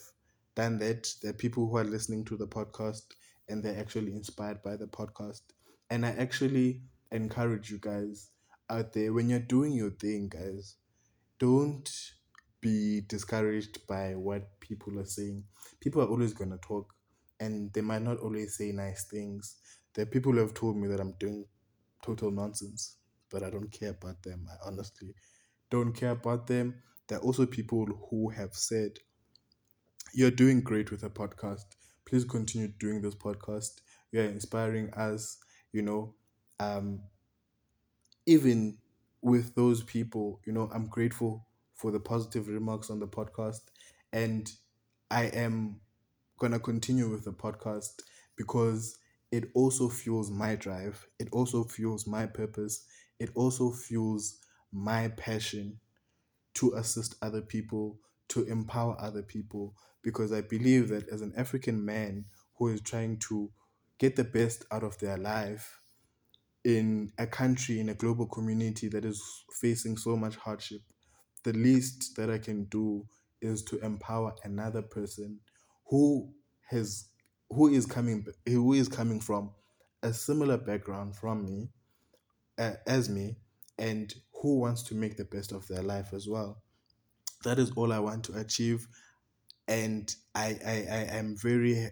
done 0.56 0.78
that. 0.78 1.08
There 1.22 1.30
are 1.30 1.34
people 1.34 1.68
who 1.68 1.76
are 1.76 1.84
listening 1.84 2.24
to 2.26 2.36
the 2.36 2.48
podcast 2.48 3.02
and 3.48 3.62
they're 3.62 3.78
actually 3.78 4.12
inspired 4.12 4.62
by 4.62 4.76
the 4.76 4.86
podcast. 4.86 5.42
And 5.90 6.04
i 6.04 6.10
actually 6.10 6.82
encourage 7.12 7.70
you 7.70 7.78
guys 7.78 8.30
out 8.70 8.92
there 8.92 9.12
when 9.12 9.28
you're 9.28 9.38
doing 9.38 9.72
your 9.72 9.90
thing 9.90 10.28
guys 10.28 10.76
don't 11.38 11.88
be 12.60 13.02
discouraged 13.02 13.86
by 13.86 14.14
what 14.14 14.58
people 14.60 14.98
are 14.98 15.04
saying. 15.04 15.44
People 15.80 16.02
are 16.02 16.08
always 16.08 16.32
going 16.32 16.50
to 16.50 16.58
talk 16.58 16.93
and 17.44 17.72
they 17.72 17.80
might 17.80 18.02
not 18.02 18.18
always 18.18 18.56
say 18.56 18.72
nice 18.72 19.04
things. 19.04 19.56
There 19.94 20.02
are 20.04 20.06
people 20.14 20.32
who 20.32 20.38
have 20.38 20.54
told 20.54 20.76
me 20.76 20.88
that 20.88 21.00
I'm 21.00 21.14
doing 21.18 21.46
total 22.02 22.30
nonsense, 22.30 22.96
but 23.30 23.42
I 23.42 23.50
don't 23.50 23.70
care 23.70 23.90
about 23.90 24.22
them. 24.22 24.46
I 24.50 24.68
honestly 24.68 25.14
don't 25.70 25.92
care 25.92 26.12
about 26.12 26.46
them. 26.46 26.82
There 27.08 27.18
are 27.18 27.22
also 27.22 27.46
people 27.46 27.86
who 28.10 28.30
have 28.30 28.54
said, 28.54 28.98
You're 30.14 30.30
doing 30.30 30.62
great 30.62 30.90
with 30.90 31.02
a 31.02 31.10
podcast. 31.10 31.66
Please 32.06 32.24
continue 32.24 32.68
doing 32.68 33.02
this 33.02 33.14
podcast. 33.14 33.80
You're 34.12 34.24
inspiring 34.24 34.92
us, 34.94 35.38
you 35.72 35.82
know. 35.82 36.14
Um, 36.60 37.02
even 38.26 38.78
with 39.22 39.54
those 39.54 39.82
people, 39.82 40.40
you 40.46 40.52
know, 40.52 40.70
I'm 40.72 40.86
grateful 40.86 41.46
for 41.74 41.90
the 41.90 42.00
positive 42.00 42.48
remarks 42.48 42.90
on 42.90 43.00
the 43.00 43.06
podcast. 43.08 43.60
And 44.12 44.50
I 45.10 45.24
am 45.26 45.80
gonna 46.38 46.58
continue 46.58 47.08
with 47.08 47.24
the 47.24 47.32
podcast 47.32 48.02
because 48.36 48.98
it 49.30 49.50
also 49.54 49.88
fuels 49.88 50.30
my 50.30 50.54
drive. 50.56 51.06
It 51.18 51.28
also 51.32 51.64
fuels 51.64 52.06
my 52.06 52.26
purpose. 52.26 52.86
It 53.18 53.30
also 53.34 53.72
fuels 53.72 54.38
my 54.72 55.08
passion 55.08 55.80
to 56.54 56.74
assist 56.74 57.16
other 57.22 57.42
people, 57.42 57.98
to 58.28 58.44
empower 58.44 58.96
other 59.00 59.22
people. 59.22 59.74
Because 60.02 60.32
I 60.32 60.42
believe 60.42 60.88
that 60.90 61.08
as 61.08 61.22
an 61.22 61.32
African 61.36 61.84
man 61.84 62.26
who 62.58 62.68
is 62.68 62.80
trying 62.80 63.18
to 63.30 63.50
get 63.98 64.16
the 64.16 64.24
best 64.24 64.64
out 64.70 64.84
of 64.84 64.98
their 64.98 65.16
life 65.16 65.80
in 66.64 67.12
a 67.18 67.26
country, 67.26 67.80
in 67.80 67.88
a 67.88 67.94
global 67.94 68.26
community 68.26 68.88
that 68.88 69.04
is 69.04 69.22
facing 69.60 69.96
so 69.96 70.16
much 70.16 70.36
hardship, 70.36 70.80
the 71.42 71.52
least 71.52 72.16
that 72.16 72.30
I 72.30 72.38
can 72.38 72.64
do 72.64 73.06
is 73.40 73.62
to 73.64 73.78
empower 73.80 74.34
another 74.44 74.82
person 74.82 75.40
who 75.86 76.32
has 76.70 77.08
who 77.50 77.68
is 77.68 77.86
coming 77.86 78.26
who 78.46 78.72
is 78.72 78.88
coming 78.88 79.20
from 79.20 79.50
a 80.02 80.12
similar 80.12 80.56
background 80.56 81.16
from 81.16 81.44
me 81.44 81.68
uh, 82.58 82.72
as 82.86 83.08
me 83.08 83.36
and 83.78 84.14
who 84.42 84.58
wants 84.58 84.82
to 84.82 84.94
make 84.94 85.16
the 85.16 85.24
best 85.24 85.52
of 85.52 85.66
their 85.68 85.82
life 85.82 86.12
as 86.12 86.28
well. 86.28 86.62
That 87.44 87.58
is 87.58 87.70
all 87.72 87.92
i 87.92 87.98
want 87.98 88.24
to 88.24 88.38
achieve 88.38 88.88
and 89.68 90.14
i 90.34 90.58
i, 90.66 90.72
I 90.90 91.16
am 91.16 91.36
very 91.36 91.90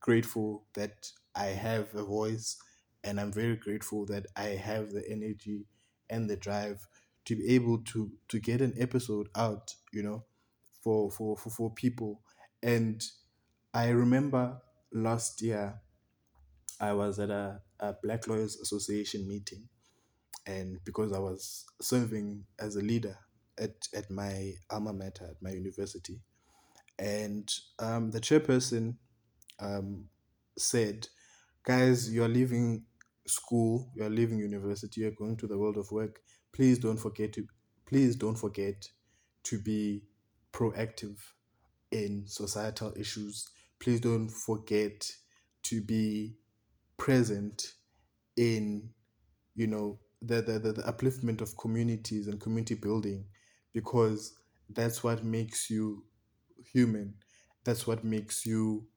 grateful 0.00 0.64
that 0.74 1.10
i 1.34 1.46
have 1.46 1.94
a 1.94 2.02
voice 2.02 2.56
and 3.02 3.20
i'm 3.20 3.32
very 3.32 3.56
grateful 3.56 4.04
that 4.06 4.26
i 4.36 4.48
have 4.48 4.92
the 4.92 5.02
energy 5.10 5.66
and 6.10 6.28
the 6.28 6.36
drive 6.36 6.86
to 7.24 7.36
be 7.36 7.54
able 7.54 7.78
to 7.78 8.10
to 8.28 8.38
get 8.38 8.60
an 8.60 8.74
episode 8.78 9.28
out 9.36 9.74
you 9.92 10.02
know 10.02 10.24
for 10.82 11.10
for 11.10 11.36
for, 11.36 11.50
for 11.50 11.70
people 11.70 12.20
and 12.64 13.04
i 13.74 13.88
remember 13.90 14.56
last 14.92 15.42
year 15.42 15.80
i 16.80 16.92
was 16.92 17.18
at 17.18 17.30
a, 17.30 17.60
a 17.80 17.94
black 18.02 18.26
lawyers 18.26 18.56
association 18.56 19.28
meeting. 19.28 19.68
And 20.46 20.78
because 20.84 21.12
i 21.12 21.18
was 21.18 21.64
serving 21.80 22.44
as 22.58 22.76
a 22.76 22.80
leader 22.82 23.16
at, 23.58 23.74
at 23.94 24.10
my 24.10 24.52
alma 24.70 24.92
mater 24.92 25.24
at 25.24 25.42
my 25.42 25.50
university. 25.50 26.20
And 26.98 27.48
um, 27.78 28.10
the 28.10 28.20
chairperson 28.20 28.96
um, 29.60 30.06
said 30.58 31.08
guys 31.66 32.12
you're 32.12 32.28
leaving 32.28 32.84
school 33.26 33.90
you're 33.96 34.10
leaving 34.10 34.38
university 34.38 35.00
you're 35.00 35.10
going 35.12 35.36
to 35.38 35.46
the 35.46 35.58
world 35.58 35.76
of 35.76 35.90
work. 35.90 36.20
Please 36.52 36.78
don't 36.78 36.98
forget 36.98 37.32
to 37.34 37.46
please 37.86 38.16
don't 38.16 38.36
forget 38.36 38.88
to 39.44 39.58
be 39.58 40.02
proactive 40.52 41.16
in 41.94 42.24
societal 42.26 42.92
issues 42.98 43.48
please 43.80 44.00
don't 44.00 44.28
forget 44.30 45.10
to 45.62 45.82
be 45.82 46.36
present 46.98 47.74
in 48.36 48.90
you 49.54 49.66
know 49.66 49.98
the, 50.22 50.42
the, 50.42 50.58
the, 50.58 50.72
the 50.72 50.82
upliftment 50.82 51.40
of 51.40 51.56
communities 51.58 52.28
and 52.28 52.40
community 52.40 52.74
building 52.74 53.26
because 53.72 54.34
that's 54.70 55.04
what 55.04 55.24
makes 55.24 55.70
you 55.70 56.04
human. 56.72 57.14
That's 57.64 57.86
what 57.86 58.04
makes 58.04 58.46
you 58.46 58.88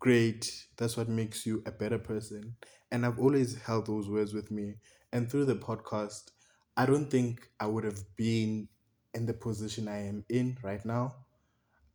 great. 0.00 0.66
That's 0.76 0.96
what 0.96 1.08
makes 1.08 1.46
you 1.46 1.62
a 1.66 1.72
better 1.72 1.98
person. 1.98 2.56
And 2.90 3.06
i've 3.06 3.18
always 3.18 3.60
held 3.62 3.86
those 3.86 4.08
words 4.08 4.34
with 4.34 4.50
me. 4.50 4.74
And 5.12 5.30
through 5.30 5.46
the 5.46 5.56
podcast 5.56 6.30
i 6.76 6.86
don't 6.86 7.10
think 7.10 7.50
i 7.60 7.66
would 7.66 7.84
have 7.84 8.00
been 8.16 8.66
in 9.12 9.26
the 9.26 9.34
position 9.34 9.88
i 9.88 9.98
am 10.06 10.24
in 10.30 10.56
right 10.62 10.82
now 10.86 11.14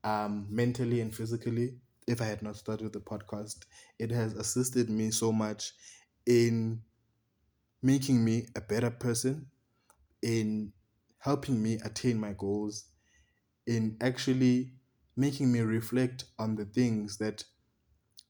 um, 0.04 0.48
mentally 0.50 1.02
and 1.02 1.14
physically 1.16 1.76
if 2.08 2.22
i 2.22 2.26
had 2.26 2.42
not 2.42 2.56
started 2.56 2.94
the 2.94 3.00
podcast 3.00 3.66
it 4.00 4.12
has 4.12 4.34
assisted 4.34 4.90
me 4.90 5.12
so 5.12 5.32
much 5.32 5.74
in 6.26 6.82
making 7.82 8.24
me 8.24 8.48
a 8.56 8.62
better 8.62 8.90
person 8.90 9.48
in 10.22 10.74
helping 11.20 11.62
me 11.62 11.80
attain 11.86 12.20
my 12.20 12.34
goals 12.34 12.86
in 13.68 13.98
actually 14.02 14.74
making 15.18 15.52
me 15.52 15.62
reflect 15.62 16.26
on 16.40 16.56
the 16.56 16.66
things 16.66 17.18
that 17.18 17.44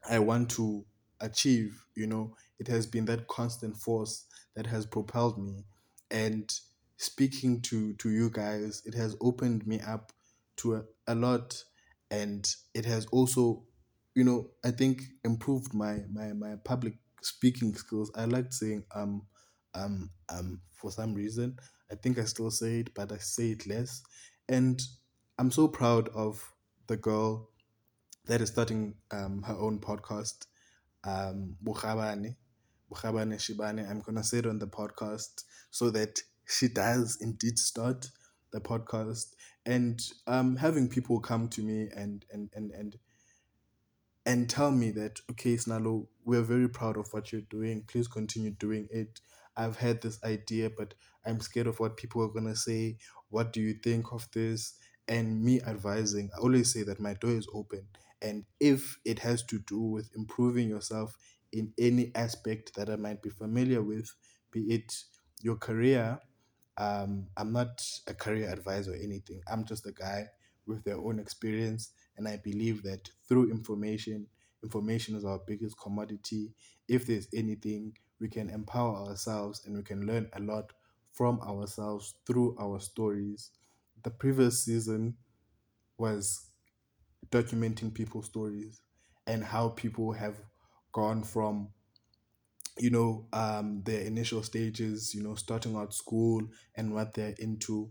I 0.09 0.19
want 0.19 0.49
to 0.51 0.85
achieve. 1.21 1.83
You 1.95 2.07
know, 2.07 2.35
it 2.59 2.67
has 2.67 2.85
been 2.87 3.05
that 3.05 3.27
constant 3.27 3.77
force 3.77 4.25
that 4.55 4.67
has 4.67 4.85
propelled 4.85 5.37
me. 5.43 5.65
And 6.11 6.51
speaking 6.97 7.61
to 7.63 7.93
to 7.95 8.09
you 8.09 8.29
guys, 8.29 8.83
it 8.85 8.93
has 8.95 9.15
opened 9.21 9.67
me 9.67 9.79
up 9.81 10.13
to 10.57 10.75
a, 10.75 10.83
a 11.07 11.15
lot, 11.15 11.63
and 12.11 12.47
it 12.73 12.85
has 12.85 13.05
also, 13.07 13.63
you 14.15 14.23
know, 14.23 14.49
I 14.65 14.71
think 14.71 15.03
improved 15.23 15.73
my 15.73 15.99
my 16.11 16.33
my 16.33 16.55
public 16.63 16.93
speaking 17.21 17.73
skills. 17.75 18.11
I 18.15 18.25
liked 18.25 18.53
saying 18.53 18.83
um 18.95 19.23
um 19.73 20.09
um 20.29 20.61
for 20.73 20.91
some 20.91 21.13
reason. 21.13 21.57
I 21.91 21.95
think 21.95 22.19
I 22.19 22.25
still 22.25 22.51
say 22.51 22.79
it, 22.81 22.93
but 22.93 23.11
I 23.11 23.17
say 23.17 23.51
it 23.51 23.65
less. 23.67 24.03
And 24.49 24.81
I'm 25.39 25.51
so 25.51 25.67
proud 25.67 26.09
of 26.09 26.53
the 26.87 26.97
girl 26.97 27.49
that 28.25 28.41
is 28.41 28.49
starting 28.49 28.95
um, 29.11 29.41
her 29.43 29.55
own 29.55 29.79
podcast, 29.79 30.45
um, 31.03 31.55
Bukhabane, 31.63 32.35
Bukhabane 32.91 33.35
Shibane. 33.35 33.89
I'm 33.89 34.01
gonna 34.01 34.23
say 34.23 34.39
it 34.39 34.45
on 34.47 34.59
the 34.59 34.67
podcast 34.67 35.43
so 35.71 35.89
that 35.91 36.19
she 36.47 36.67
does 36.67 37.17
indeed 37.21 37.57
start 37.59 38.07
the 38.51 38.59
podcast 38.61 39.27
and 39.67 40.01
um, 40.27 40.55
having 40.55 40.87
people 40.87 41.19
come 41.19 41.49
to 41.49 41.61
me 41.61 41.89
and 41.95 42.25
and 42.31 42.49
and 42.55 42.71
and 42.71 42.97
and 44.25 44.49
tell 44.49 44.71
me 44.71 44.91
that 44.91 45.19
okay 45.29 45.55
Sinalo 45.55 46.07
we're 46.25 46.41
very 46.41 46.69
proud 46.69 46.97
of 46.97 47.07
what 47.13 47.31
you're 47.31 47.41
doing. 47.41 47.83
Please 47.87 48.07
continue 48.07 48.51
doing 48.51 48.87
it. 48.91 49.19
I've 49.55 49.77
had 49.77 50.01
this 50.01 50.23
idea 50.23 50.69
but 50.75 50.93
i'm 51.25 51.39
scared 51.41 51.67
of 51.67 51.79
what 51.79 51.97
people 51.97 52.23
are 52.23 52.29
going 52.29 52.47
to 52.47 52.55
say. 52.55 52.97
What 53.29 53.53
do 53.53 53.61
you 53.61 53.73
think 53.83 54.13
of 54.13 54.27
this? 54.33 54.73
And 55.07 55.43
me 55.43 55.61
advising 55.61 56.29
i 56.35 56.39
always 56.41 56.73
say 56.73 56.83
that 56.83 56.99
my 56.99 57.13
door 57.15 57.31
is 57.31 57.47
open. 57.53 57.87
And 58.21 58.45
if 58.59 58.97
it 59.05 59.19
has 59.19 59.43
to 59.43 59.59
do 59.59 59.79
with 59.79 60.09
improving 60.15 60.69
yourself 60.69 61.15
in 61.53 61.73
any 61.79 62.11
aspect 62.15 62.75
that 62.75 62.89
i 62.89 62.95
might 62.95 63.21
be 63.21 63.29
familiar 63.29 63.81
with 63.81 64.09
be 64.51 64.61
it 64.73 64.93
your 65.41 65.55
career 65.55 66.19
um, 66.77 67.27
i'm 67.37 67.51
not 67.51 67.83
a 68.07 68.13
career 68.13 68.49
advisor 68.49 68.91
or 68.93 68.95
anything 68.95 69.41
i'm 69.51 69.65
just 69.65 69.85
a 69.85 69.91
guy 69.91 70.27
with 70.65 70.83
their 70.83 70.97
own 70.97 71.17
experience 71.19 71.91
and 72.17 72.27
I 72.27 72.35
believe 72.37 72.83
that 72.83 73.09
through 73.29 73.51
information, 73.51 74.27
information 74.61 75.15
is 75.15 75.23
our 75.23 75.39
biggest 75.47 75.79
commodity. 75.79 76.51
If 76.89 77.05
there's 77.07 77.27
anything, 77.33 77.95
we 78.19 78.27
can 78.27 78.49
empower 78.49 78.95
ourselves 79.07 79.65
and 79.65 79.77
we 79.77 79.83
can 79.83 80.05
learn 80.05 80.29
a 80.33 80.41
lot 80.41 80.73
from 81.13 81.39
ourselves 81.39 82.15
through 82.25 82.57
our 82.59 82.81
stories. 82.81 83.51
The 84.03 84.09
previous 84.09 84.63
season 84.65 85.15
was 85.97 86.51
documenting 87.29 87.93
people's 87.93 88.25
stories 88.27 88.81
and 89.27 89.43
how 89.43 89.69
people 89.69 90.13
have 90.13 90.41
gone 90.93 91.23
from 91.23 91.69
you 92.79 92.89
know 92.89 93.25
um 93.33 93.81
their 93.83 94.01
initial 94.01 94.43
stages 94.43 95.13
you 95.13 95.23
know 95.23 95.35
starting 95.35 95.75
out 95.75 95.93
school 95.93 96.41
and 96.75 96.93
what 96.93 97.13
they're 97.13 97.35
into. 97.39 97.89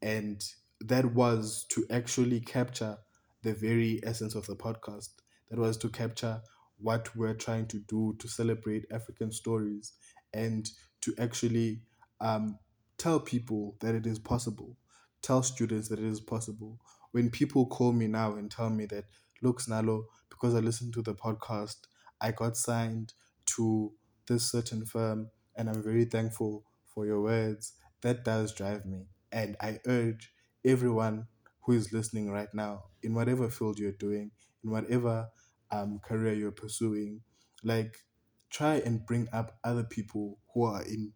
And 0.00 0.42
that 0.80 1.12
was 1.14 1.66
to 1.70 1.84
actually 1.90 2.40
capture 2.40 2.98
the 3.42 3.52
very 3.54 4.00
essence 4.04 4.34
of 4.34 4.46
the 4.46 4.56
podcast. 4.56 5.08
That 5.50 5.58
was 5.58 5.76
to 5.78 5.88
capture 5.88 6.40
what 6.78 7.14
we're 7.16 7.34
trying 7.34 7.66
to 7.66 7.80
do 7.80 8.14
to 8.20 8.28
celebrate 8.28 8.84
african 8.92 9.32
stories 9.32 9.94
and 10.32 10.70
to 11.00 11.12
actually 11.18 11.80
um, 12.20 12.56
tell 12.98 13.18
people 13.18 13.76
that 13.80 13.94
it 13.96 14.06
is 14.06 14.18
possible 14.18 14.76
tell 15.20 15.42
students 15.42 15.88
that 15.88 15.98
it 15.98 16.04
is 16.04 16.20
possible. 16.20 16.78
When 17.10 17.28
people 17.28 17.66
call 17.66 17.92
me 17.92 18.06
now 18.06 18.34
and 18.36 18.48
tell 18.50 18.70
me 18.70 18.86
that 18.86 19.04
look 19.42 19.60
Sinalo 19.60 20.04
because 20.30 20.54
i 20.54 20.58
listened 20.58 20.92
to 20.94 21.02
the 21.02 21.14
podcast 21.14 21.76
i 22.20 22.30
got 22.32 22.56
signed 22.56 23.12
to 23.46 23.92
this 24.28 24.50
certain 24.50 24.84
firm 24.84 25.30
and 25.56 25.68
i'm 25.68 25.82
very 25.82 26.04
thankful 26.04 26.64
for 26.86 27.06
your 27.06 27.20
words. 27.20 27.74
That 28.02 28.24
does 28.24 28.52
drive 28.52 28.86
me. 28.86 29.06
And 29.32 29.56
i 29.60 29.78
urge 29.86 30.32
everyone 30.64 31.26
who 31.62 31.72
is 31.72 31.92
listening 31.92 32.30
right 32.30 32.52
now 32.54 32.84
in 33.02 33.14
whatever 33.14 33.48
field 33.50 33.78
you're 33.78 33.92
doing 33.92 34.30
in 34.64 34.70
whatever 34.70 35.28
um, 35.70 35.98
career 36.00 36.32
you're 36.34 36.50
pursuing 36.50 37.20
like 37.62 37.98
try 38.50 38.76
and 38.76 39.04
bring 39.06 39.28
up 39.32 39.58
other 39.64 39.84
people 39.84 40.38
who 40.54 40.64
are 40.64 40.82
in 40.82 41.12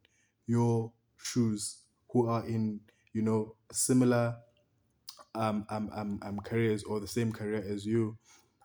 your 0.47 0.93
shoes 1.17 1.79
who 2.11 2.29
are 2.29 2.47
in 2.47 2.81
you 3.15 3.23
know 3.23 3.55
similar 3.73 4.37
um, 5.35 5.65
um, 5.71 5.91
um, 5.95 6.21
um, 6.23 6.39
careers 6.41 6.83
or 6.85 7.01
the 7.01 7.07
same 7.07 7.33
career 7.33 7.65
as 7.69 7.85
you. 7.87 8.17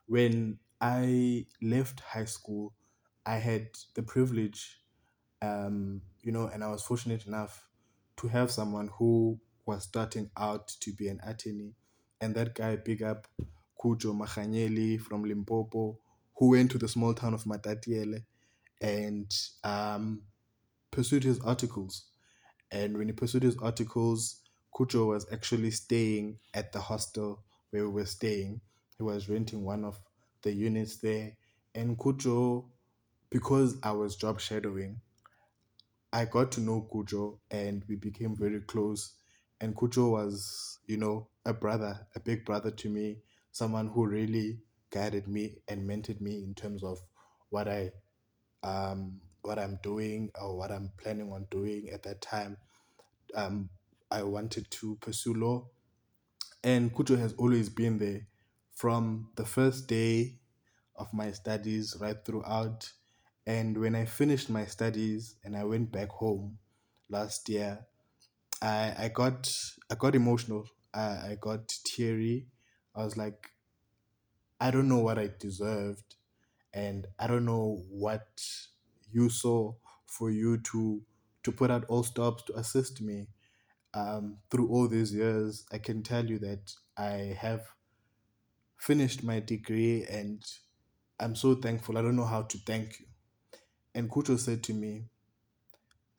When 0.08 0.60
i 0.80 1.46
left 1.62 2.02
high 2.02 2.26
school 2.26 2.74
i 3.28 3.36
had 3.36 3.68
the 3.96 4.04
privilege 4.04 4.80
um, 5.42 6.02
you 6.22 6.32
know, 6.32 6.48
and 6.48 6.63
I 6.63 6.70
was 6.70 6.84
fortunate 6.84 7.28
enough 7.28 7.68
to 8.18 8.28
have 8.28 8.52
someone 8.52 8.90
who 8.98 9.40
was 9.66 9.84
starting 9.84 10.30
out 10.38 10.68
to 10.82 10.92
be 10.94 11.08
an 11.10 11.20
attorney. 11.26 11.76
And 12.22 12.34
that 12.36 12.56
guy, 12.56 12.76
big 12.78 13.04
up 13.04 13.28
Kujo 13.82 14.18
Machanyeli 14.18 15.00
from 15.00 15.24
Limpopo, 15.24 16.00
who 16.38 16.50
went 16.52 16.72
to 16.72 16.78
the 16.78 16.88
small 16.88 17.13
town 17.13 17.34
of 17.34 17.44
Matatiele 17.46 18.24
and 18.82 19.32
um, 19.63 20.24
pursued 20.92 21.24
his 21.24 21.40
articles. 21.42 22.06
And 22.72 22.98
when 22.98 23.08
he 23.08 23.13
pursued 23.13 23.44
his 23.44 23.58
articles, 23.58 24.42
Kujo 24.76 25.08
was 25.08 25.28
actually 25.32 25.72
staying 25.72 26.40
at 26.54 26.72
the 26.72 26.80
hostel 26.82 27.44
where 27.72 27.84
we 27.88 27.94
were 27.94 28.06
staying. 28.06 28.62
He 28.98 29.04
was 29.04 29.30
renting 29.30 29.63
one 29.63 29.86
of 29.86 30.00
the 30.42 30.52
units 30.52 30.98
there. 30.98 31.34
And 31.76 31.98
Kujo, 31.98 32.66
because 33.30 33.78
I 33.84 33.92
was 33.92 34.16
job 34.16 34.40
shadowing, 34.40 35.02
I 36.13 36.26
got 36.26 36.52
to 36.54 36.62
know 36.62 36.88
Kujo 36.94 37.40
and 37.52 37.84
we 37.88 37.96
became 37.96 38.36
very 38.36 38.62
close. 38.62 39.13
And 39.60 39.76
Kujo 39.76 40.12
was, 40.12 40.80
you 40.86 40.98
know, 40.98 41.28
a 41.46 41.54
brother, 41.54 42.08
a 42.16 42.20
big 42.20 42.46
brother 42.46 42.72
to 42.72 42.90
me, 42.90 43.18
someone 43.52 43.88
who 43.88 44.06
really 44.06 44.60
guided 44.92 45.28
me 45.28 45.56
and 45.68 45.88
mentored 45.90 46.22
me 46.22 46.44
in 46.44 46.54
terms 46.54 46.84
of 46.84 47.00
what 47.50 47.68
I 47.68 47.92
um 48.63 49.22
what 49.42 49.60
I'm 49.60 49.80
doing 49.84 50.32
or 50.42 50.58
what 50.58 50.72
I'm 50.72 50.92
planning 50.98 51.32
on 51.32 51.46
doing 51.52 51.90
at 51.90 52.04
that 52.04 52.22
time. 52.22 52.58
Um 53.36 53.70
I 54.10 54.24
wanted 54.24 54.70
to 54.72 54.96
pursue 55.02 55.34
law 55.34 55.68
and 56.63 56.94
Kujo 56.94 57.18
has 57.20 57.34
always 57.38 57.70
been 57.70 57.98
there 57.98 58.28
from 58.74 59.30
the 59.36 59.46
first 59.46 59.88
day 59.88 60.40
of 60.96 61.13
my 61.13 61.32
studies 61.32 61.96
right 62.00 62.18
throughout. 62.26 62.92
And 63.48 63.80
when 63.80 63.96
I 63.96 64.06
finished 64.06 64.50
my 64.52 64.66
studies 64.68 65.38
and 65.44 65.58
I 65.58 65.66
went 65.66 65.92
back 65.92 66.10
home 66.12 66.60
last 67.10 67.50
year, 67.50 67.88
I, 68.62 68.96
I 69.06 69.12
got 69.14 69.52
I 69.92 69.96
got 69.96 70.16
emotional. 70.16 70.70
I, 70.94 71.02
I 71.32 71.38
got 71.42 71.68
teary. 71.86 72.48
I 72.96 73.06
was 73.06 73.18
like, 73.18 73.52
I 74.60 74.72
don't 74.72 74.88
know 74.90 75.00
what 75.00 75.18
I 75.20 75.32
deserved, 75.40 76.16
and 76.74 77.08
I 77.20 77.28
don't 77.28 77.46
know 77.46 77.84
what 77.90 78.28
you 79.12 79.30
saw 79.30 79.76
for 80.08 80.32
you 80.32 80.58
to 80.60 81.04
to 81.44 81.52
put 81.52 81.72
out 81.72 81.86
all 81.88 82.04
stops 82.04 82.44
to 82.46 82.58
assist 82.58 83.02
me 83.02 83.28
um, 83.94 84.40
through 84.52 84.70
all 84.70 84.88
these 84.90 85.14
years. 85.14 85.66
I 85.72 85.80
can 85.80 86.04
tell 86.04 86.26
you 86.26 86.40
that 86.40 86.74
I 86.98 87.38
have 87.40 87.74
finished 88.78 89.24
my 89.24 89.40
degree 89.40 90.04
and 90.06 90.44
I'm 91.20 91.36
so 91.36 91.56
thankful. 91.56 91.98
I 91.98 92.02
don't 92.02 92.16
know 92.16 92.26
how 92.26 92.44
to 92.44 92.58
thank 92.60 93.00
you. 93.00 93.06
And 93.98 94.12
Kujo 94.12 94.38
said 94.38 94.62
to 94.66 94.74
me, 94.74 95.06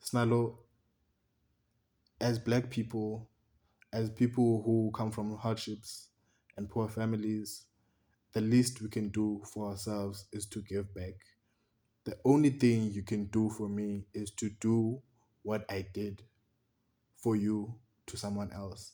Sinalo, 0.03 0.57
as 2.19 2.37
black 2.37 2.69
people, 2.69 3.29
as 3.93 4.09
people 4.09 4.61
who 4.65 4.91
come 4.93 5.11
from 5.11 5.37
hardships 5.37 6.09
and 6.57 6.69
poor 6.69 6.89
families, 6.89 7.67
the 8.33 8.41
least 8.41 8.81
we 8.81 8.89
can 8.89 9.07
do 9.07 9.41
for 9.45 9.69
ourselves 9.69 10.25
is 10.33 10.45
to 10.47 10.61
give 10.63 10.93
back. 10.93 11.13
The 12.03 12.17
only 12.25 12.49
thing 12.49 12.91
you 12.91 13.01
can 13.01 13.27
do 13.27 13.49
for 13.49 13.69
me 13.69 14.03
is 14.13 14.31
to 14.31 14.49
do 14.59 15.01
what 15.43 15.63
I 15.71 15.85
did 15.93 16.21
for 17.15 17.37
you 17.37 17.75
to 18.07 18.17
someone 18.17 18.51
else. 18.51 18.91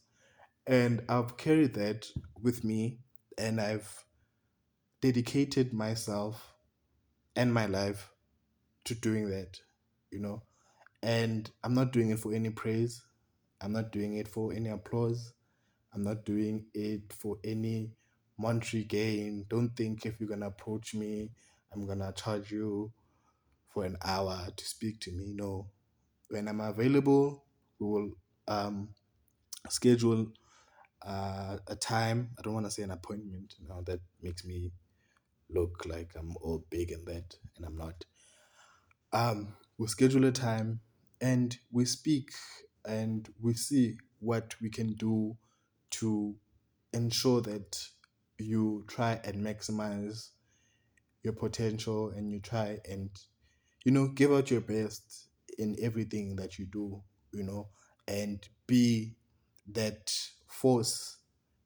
And 0.68 1.02
I've 1.10 1.38
carried 1.38 1.74
that 1.74 2.06
with 2.40 2.64
me 2.64 3.00
and 3.40 3.60
I've 3.60 4.06
dedicated 5.02 5.74
myself 5.74 6.54
and 7.36 7.52
my 7.52 7.66
life 7.66 8.12
to 8.86 8.96
doing 8.96 9.30
that, 9.30 9.60
you 10.12 10.20
know. 10.20 10.44
And 11.04 11.50
I'm 11.64 11.74
not 11.74 11.92
doing 11.92 12.10
it 12.12 12.20
for 12.20 12.34
any 12.34 12.50
praise. 12.50 13.04
I'm 13.62 13.74
not 13.74 13.92
doing 13.92 14.18
it 14.18 14.28
for 14.28 14.54
any 14.54 14.70
applause. 14.70 15.34
I'm 15.94 16.04
not 16.04 16.26
doing 16.26 16.66
it 16.74 17.14
for 17.14 17.38
any 17.44 17.92
monetary 18.38 18.84
gain. 18.84 19.46
Don't 19.50 19.70
think 19.76 20.06
if 20.06 20.20
you're 20.20 20.30
gonna 20.30 20.48
approach 20.48 20.94
me, 20.94 21.32
I'm 21.74 21.88
gonna 21.88 22.14
charge 22.14 22.52
you 22.52 22.92
for 23.70 23.86
an 23.86 23.98
hour 24.04 24.48
to 24.56 24.66
speak 24.66 25.00
to 25.02 25.12
me. 25.12 25.34
No. 25.36 25.68
When 26.30 26.48
I'm 26.48 26.62
available, 26.62 27.44
we 27.80 27.88
will 27.88 28.12
um, 28.48 28.90
schedule 29.70 30.28
uh, 31.06 31.58
a 31.68 31.76
time. 31.76 32.32
I 32.38 32.42
don't 32.42 32.54
want 32.54 32.66
to 32.66 32.72
say 32.72 32.84
an 32.84 32.92
appointment. 32.92 33.56
Know, 33.68 33.84
that 33.86 34.00
makes 34.22 34.46
me 34.46 34.72
look 35.50 35.86
like 35.86 36.12
I'm 36.18 36.36
all 36.42 36.66
big 36.70 36.92
and 36.92 37.06
that, 37.08 37.36
and 37.58 37.66
I'm 37.66 37.78
not. 37.78 38.04
Um, 39.14 39.56
we 39.78 39.88
schedule 39.88 40.26
a 40.26 40.32
time 40.32 40.82
and 41.22 41.58
we 41.72 41.86
speak 41.86 42.30
and 42.86 43.28
we 43.42 43.54
see 43.54 43.98
what 44.20 44.56
we 44.62 44.70
can 44.70 44.94
do 44.94 45.38
to 45.92 46.36
ensure 46.94 47.42
that 47.42 47.88
you 48.38 48.84
try 48.88 49.20
and 49.24 49.46
maximize 49.46 50.30
your 51.24 51.34
potential 51.34 52.12
and 52.16 52.32
you 52.32 52.40
try 52.40 52.78
and 52.90 53.10
you 53.84 53.92
know 53.92 54.08
give 54.10 54.32
out 54.32 54.52
your 54.52 54.62
best 54.62 55.28
in 55.58 55.76
everything 55.82 56.36
that 56.36 56.60
you 56.60 56.66
do 56.66 57.02
you 57.32 57.44
know 57.44 57.68
and 58.08 58.48
be 58.68 59.16
that 59.72 60.14
force 60.48 61.18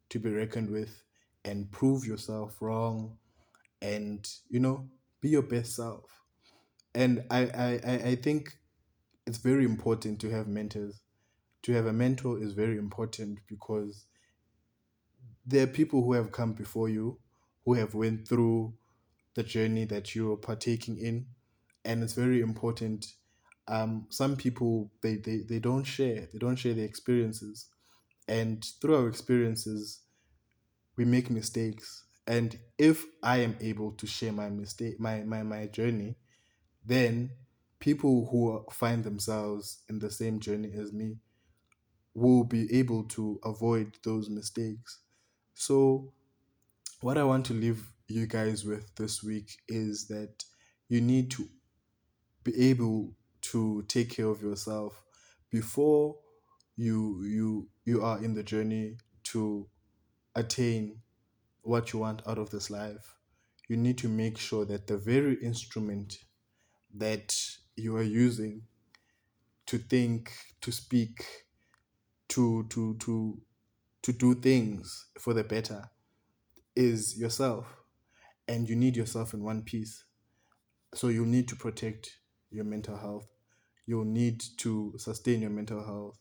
to 0.10 0.20
be 0.20 0.30
reckoned 0.30 0.70
with 0.70 1.02
and 1.46 1.72
prove 1.72 2.06
yourself 2.06 2.62
wrong 2.62 3.18
and 3.82 4.28
you 4.50 4.60
know 4.60 4.88
be 5.22 5.30
your 5.30 5.42
best 5.42 5.76
self 5.76 6.19
and 6.96 7.24
i 7.30 7.42
i 7.56 7.94
i 8.12 8.16
think 8.16 8.60
it's 9.26 9.38
very 9.38 9.64
important 9.64 10.20
to 10.22 10.30
have 10.32 10.48
mentors. 10.48 11.02
To 11.64 11.74
have 11.74 11.86
a 11.86 11.94
mentor 11.94 12.42
is 12.42 12.54
very 12.54 12.78
important 12.78 13.40
because 13.48 14.06
there 15.46 15.64
are 15.64 15.68
people 15.68 16.04
who 16.04 16.14
have 16.14 16.32
come 16.32 16.54
before 16.54 16.90
you 16.90 17.20
who 17.66 17.74
have 17.76 17.94
went 17.94 18.28
through 18.28 18.74
the 19.36 19.44
journey 19.44 19.86
that 19.86 20.16
you're 20.16 20.38
partaking 20.38 20.98
in. 20.98 21.28
And 21.86 22.04
it's 22.04 22.14
very 22.14 22.42
important. 22.42 23.06
Um, 23.68 24.08
some 24.10 24.36
people 24.36 24.92
they, 25.02 25.18
they 25.18 25.40
they 25.48 25.60
don't 25.60 25.84
share. 25.84 26.28
They 26.32 26.40
don't 26.40 26.56
share 26.56 26.74
their 26.74 26.86
experiences. 26.86 27.68
And 28.28 28.66
through 28.82 28.96
our 28.96 29.08
experiences 29.08 30.02
we 30.98 31.06
make 31.06 31.30
mistakes. 31.30 32.06
And 32.28 32.60
if 32.78 33.06
i 33.24 33.38
am 33.38 33.58
able 33.62 33.92
to 33.94 34.08
share 34.08 34.32
my 34.34 34.50
mistake 34.50 35.00
my 35.00 35.22
my, 35.24 35.44
my 35.44 35.68
journey 35.68 36.16
then 36.86 37.32
people 37.80 38.28
who 38.30 38.66
find 38.72 39.04
themselves 39.04 39.84
in 39.90 40.00
the 40.00 40.12
same 40.12 40.40
journey 40.40 40.72
as 40.78 40.92
me 40.92 41.18
will 42.14 42.44
be 42.44 42.68
able 42.78 43.04
to 43.04 43.40
avoid 43.44 43.98
those 44.04 44.30
mistakes. 44.30 45.00
So 45.54 46.14
what 47.02 47.18
i 47.18 47.24
want 47.24 47.46
to 47.46 47.54
leave 47.54 47.82
you 48.10 48.28
guys 48.28 48.66
with 48.66 48.94
this 48.96 49.24
week 49.24 49.58
is 49.70 50.08
that 50.08 50.44
you 50.90 51.00
need 51.00 51.32
to 51.32 51.48
be 52.44 52.70
able 52.70 53.14
to 53.42 53.84
take 53.88 54.10
care 54.10 54.28
of 54.28 54.42
yourself 54.42 55.02
before 55.52 56.18
you 56.76 57.24
you 57.24 57.70
you 57.86 58.04
are 58.04 58.22
in 58.24 58.34
the 58.34 58.44
journey 58.44 58.98
to 59.24 59.68
attain 60.36 61.00
what 61.62 61.94
you 61.94 62.00
want 62.00 62.22
out 62.28 62.38
of 62.38 62.50
this 62.50 62.70
life. 62.70 63.16
You 63.68 63.78
need 63.78 63.98
to 64.00 64.08
make 64.08 64.38
sure 64.38 64.66
that 64.66 64.88
the 64.88 64.98
very 64.98 65.36
instrument 65.44 66.18
that 66.96 67.36
you 67.76 67.96
are 67.96 68.04
using 68.04 68.64
to 69.68 69.78
think 69.78 70.32
to 70.62 70.72
speak 70.72 71.24
to 72.28 72.66
to 72.70 72.96
to 73.00 73.42
to 74.02 74.14
do 74.14 74.36
things 74.36 75.08
for 75.20 75.34
the 75.34 75.44
better 75.44 75.90
is 76.76 77.18
yourself. 77.18 77.66
And 78.48 78.68
you 78.68 78.76
need 78.76 78.96
yourself 78.96 79.34
in 79.34 79.44
one 79.44 79.62
piece. 79.62 80.04
So 80.96 81.10
you 81.10 81.26
need 81.26 81.48
to 81.50 81.56
protect 81.56 82.10
your 82.50 82.64
mental 82.64 82.98
health. 82.98 83.28
You'll 83.86 84.06
need 84.06 84.42
to 84.58 84.94
sustain 84.98 85.42
your 85.42 85.52
mental 85.52 85.84
health. 85.84 86.18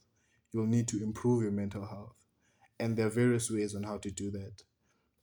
You'll 0.53 0.66
need 0.66 0.89
to 0.89 1.03
improve 1.03 1.43
your 1.43 1.53
mental 1.53 1.87
health. 1.87 2.14
And 2.81 2.97
there 2.97 3.07
are 3.07 3.11
various 3.11 3.51
ways 3.51 3.75
on 3.75 3.83
how 3.85 3.99
to 3.99 4.11
do 4.11 4.31
that. 4.31 4.62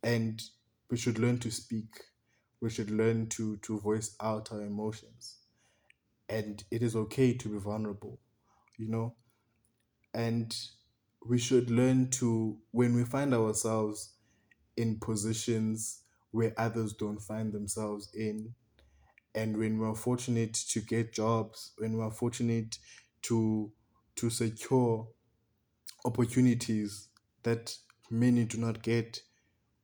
And 0.04 0.41
we 0.89 0.98
should 0.98 1.20
learn 1.20 1.39
to 1.39 1.52
speak 1.52 1.89
we 2.66 2.70
should 2.72 2.91
learn 2.91 3.28
to 3.28 3.57
to 3.57 3.80
voice 3.80 4.16
out 4.22 4.51
our 4.51 4.61
emotions. 4.61 5.38
And 6.28 6.63
it 6.72 6.82
is 6.82 6.95
okay 6.95 7.34
to 7.34 7.49
be 7.49 7.59
vulnerable 7.59 8.20
you 8.78 8.89
know? 8.89 9.16
And 10.13 10.55
we 11.26 11.38
should 11.38 11.70
learn 11.70 12.09
to 12.11 12.57
when 12.72 12.95
we 12.95 13.03
find 13.03 13.34
ourselves 13.34 14.13
in 14.78 14.99
positions 14.99 16.01
where 16.32 16.53
others 16.57 16.93
don't 16.93 17.22
find 17.22 17.53
themselves 17.53 18.09
in 18.13 18.53
and 19.34 19.57
when 19.57 19.80
we're 19.80 19.95
fortunate 19.95 20.53
to 20.53 20.82
get 20.82 21.13
jobs 21.13 21.72
when 21.78 21.97
we're 21.97 22.11
fortunate 22.11 22.78
to 23.22 23.72
to 24.16 24.30
secure 24.30 25.07
opportunities 26.03 27.07
that 27.43 27.78
many 28.11 28.43
do 28.43 28.57
not 28.57 28.82
get 28.82 29.22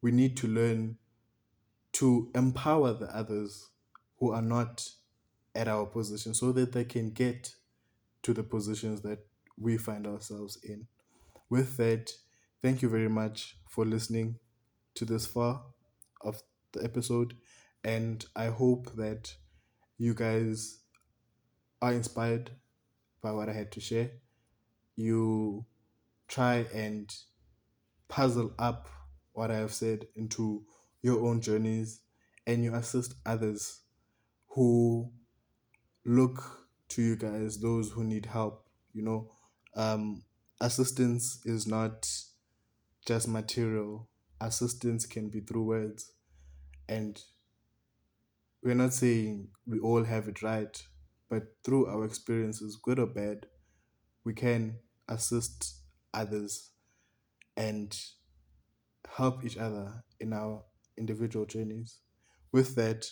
we 0.02 0.12
need 0.12 0.36
to 0.36 0.48
learn 0.48 0.98
to 1.94 2.30
empower 2.36 2.94
the 2.94 3.16
others 3.16 3.70
who 4.20 4.32
are 4.32 4.42
not 4.42 4.90
at 5.56 5.68
our 5.68 5.86
position 5.86 6.34
so 6.34 6.52
that 6.52 6.72
they 6.72 6.86
can 6.86 7.12
get 7.12 7.56
to 8.24 8.34
the 8.34 8.44
positions 8.44 9.02
that 9.02 9.20
we 9.58 9.78
find 9.78 10.08
ourselves 10.08 10.58
in. 10.64 10.88
With 11.50 11.78
that, 11.78 12.12
thank 12.62 12.82
you 12.82 12.90
very 12.90 13.10
much 13.10 13.58
for 13.68 13.86
listening 13.86 14.38
to 14.96 15.06
this 15.06 15.26
far 15.26 15.64
of 16.22 16.42
the 16.72 16.84
episode, 16.84 17.36
and 17.84 18.26
I 18.36 18.46
hope 18.46 18.96
that 18.96 19.34
you 19.98 20.14
guys 20.14 20.80
are 21.82 21.94
inspired 21.94 22.52
by 23.22 23.32
what 23.32 23.50
I 23.50 23.54
had 23.54 23.72
to 23.74 23.82
share. 23.82 24.12
You 24.96 25.66
try 26.28 26.66
and 26.74 27.14
puzzle 28.08 28.54
up 28.58 28.88
what 29.34 29.52
I 29.52 29.56
have 29.56 29.74
said 29.74 30.08
into 30.16 30.64
your 31.02 31.26
own 31.26 31.42
journeys 31.42 32.02
and 32.46 32.64
you 32.64 32.74
assist 32.76 33.16
others 33.26 33.82
who 34.50 35.12
look 36.06 36.68
to 36.90 37.02
you 37.02 37.16
guys, 37.16 37.60
those 37.60 37.92
who 37.92 38.04
need 38.04 38.26
help. 38.26 38.66
You 38.94 39.04
know, 39.04 39.32
um, 39.76 40.24
assistance 40.60 41.40
is 41.46 41.66
not 41.66 42.08
just 43.06 43.28
material, 43.28 44.10
assistance 44.40 45.06
can 45.06 45.30
be 45.30 45.40
through 45.40 45.64
words. 45.64 46.12
And 46.90 47.22
we're 48.62 48.76
not 48.76 48.94
saying 48.94 49.50
we 49.66 49.80
all 49.80 50.04
have 50.04 50.28
it 50.28 50.42
right, 50.42 50.82
but 51.30 51.44
through 51.64 51.88
our 51.88 52.04
experiences, 52.04 52.78
good 52.82 53.00
or 53.00 53.08
bad, 53.08 53.46
we 54.24 54.34
can 54.34 54.76
assist 55.08 55.78
others 56.14 56.72
and 57.56 57.98
help 59.16 59.44
each 59.46 59.58
other 59.58 60.04
in 60.20 60.34
our 60.34 60.64
individual 60.98 61.46
journeys. 61.46 62.00
With 62.52 62.76
that, 62.76 63.06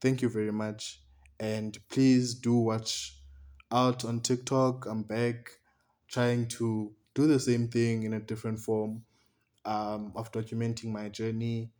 thank 0.00 0.22
you 0.22 0.28
very 0.28 0.52
much. 0.52 1.00
And 1.40 1.76
please 1.88 2.34
do 2.34 2.54
watch 2.54 3.16
out 3.72 4.04
on 4.04 4.20
TikTok. 4.20 4.86
I'm 4.86 5.02
back 5.02 5.50
trying 6.08 6.46
to 6.48 6.92
do 7.14 7.26
the 7.26 7.40
same 7.40 7.68
thing 7.68 8.04
in 8.04 8.14
a 8.14 8.20
different 8.20 8.58
form 8.58 9.02
um, 9.64 10.12
of 10.14 10.30
documenting 10.32 10.92
my 10.92 11.08
journey. 11.08 11.70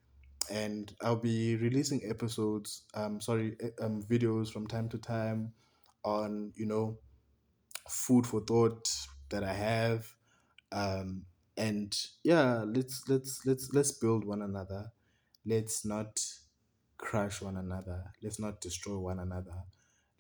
And 0.51 0.93
I'll 1.03 1.17
be 1.17 1.57
releasing 1.57 2.03
episodes, 2.09 2.83
um, 2.95 3.21
sorry, 3.21 3.57
um, 3.81 4.03
videos 4.03 4.51
from 4.51 4.67
time 4.67 4.89
to 4.89 4.99
time 4.99 5.53
on, 6.05 6.53
you 6.57 6.67
know, 6.67 6.99
food 7.89 8.27
for 8.27 8.41
thought 8.41 8.89
that 9.31 9.45
I 9.45 9.53
have. 9.53 10.07
Um, 10.73 11.23
and 11.57 11.95
yeah, 12.25 12.65
let's 12.67 13.03
let's 13.09 13.41
let's 13.45 13.71
let's 13.73 13.93
build 13.93 14.25
one 14.25 14.43
another. 14.43 14.91
Let's 15.45 15.85
not 15.85 16.21
crush 16.99 17.43
one 17.43 17.57
another. 17.57 18.05
Let's 18.23 18.39
not 18.39 18.61
destroy 18.61 18.99
one 18.99 19.19
another. 19.19 19.65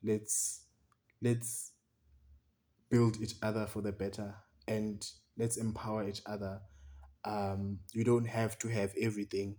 Let's 0.02 0.62
let's 1.20 1.72
build 2.90 3.20
each 3.22 3.34
other 3.42 3.66
for 3.66 3.80
the 3.80 3.92
better 3.92 4.34
and 4.68 5.04
let's 5.38 5.56
empower 5.56 6.08
each 6.08 6.22
other. 6.26 6.60
Um, 7.24 7.78
you 7.92 8.04
don't 8.04 8.26
have 8.26 8.58
to 8.58 8.68
have 8.68 8.92
everything 9.00 9.56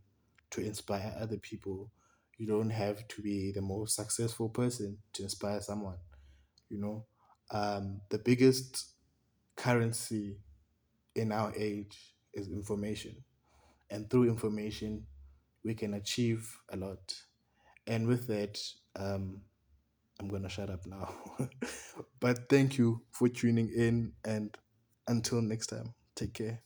to 0.52 0.62
inspire 0.62 1.16
other 1.20 1.38
people. 1.38 1.92
You 2.38 2.48
don't 2.48 2.70
have 2.70 3.08
to 3.08 3.22
be 3.22 3.52
the 3.52 3.62
most 3.62 3.96
successful 3.96 4.50
person 4.50 4.98
to 5.14 5.24
inspire 5.24 5.62
someone. 5.62 5.98
You 6.70 6.80
know, 6.80 7.06
um, 7.52 8.02
the 8.10 8.18
biggest 8.20 8.92
currency 9.56 10.38
in 11.16 11.32
our 11.32 11.54
age 11.56 11.98
is 12.34 12.50
information. 12.50 13.16
And 13.90 14.10
through 14.10 14.30
information, 14.30 15.06
we 15.64 15.74
can 15.76 15.94
achieve 15.94 16.58
a 16.72 16.78
lot. 16.78 17.16
And 17.88 18.08
with 18.08 18.28
that, 18.28 18.60
um, 18.96 19.42
I'm 20.20 20.28
going 20.28 20.44
to 20.44 20.50
shut 20.50 20.70
up 20.70 20.86
now. 20.86 21.14
but 22.20 22.50
thank 22.50 22.78
you 22.78 23.02
for 23.12 23.30
tuning 23.30 23.70
in. 23.76 24.14
And 24.26 24.56
until 25.08 25.42
next 25.42 25.68
time, 25.68 25.94
take 26.16 26.34
care. 26.34 26.62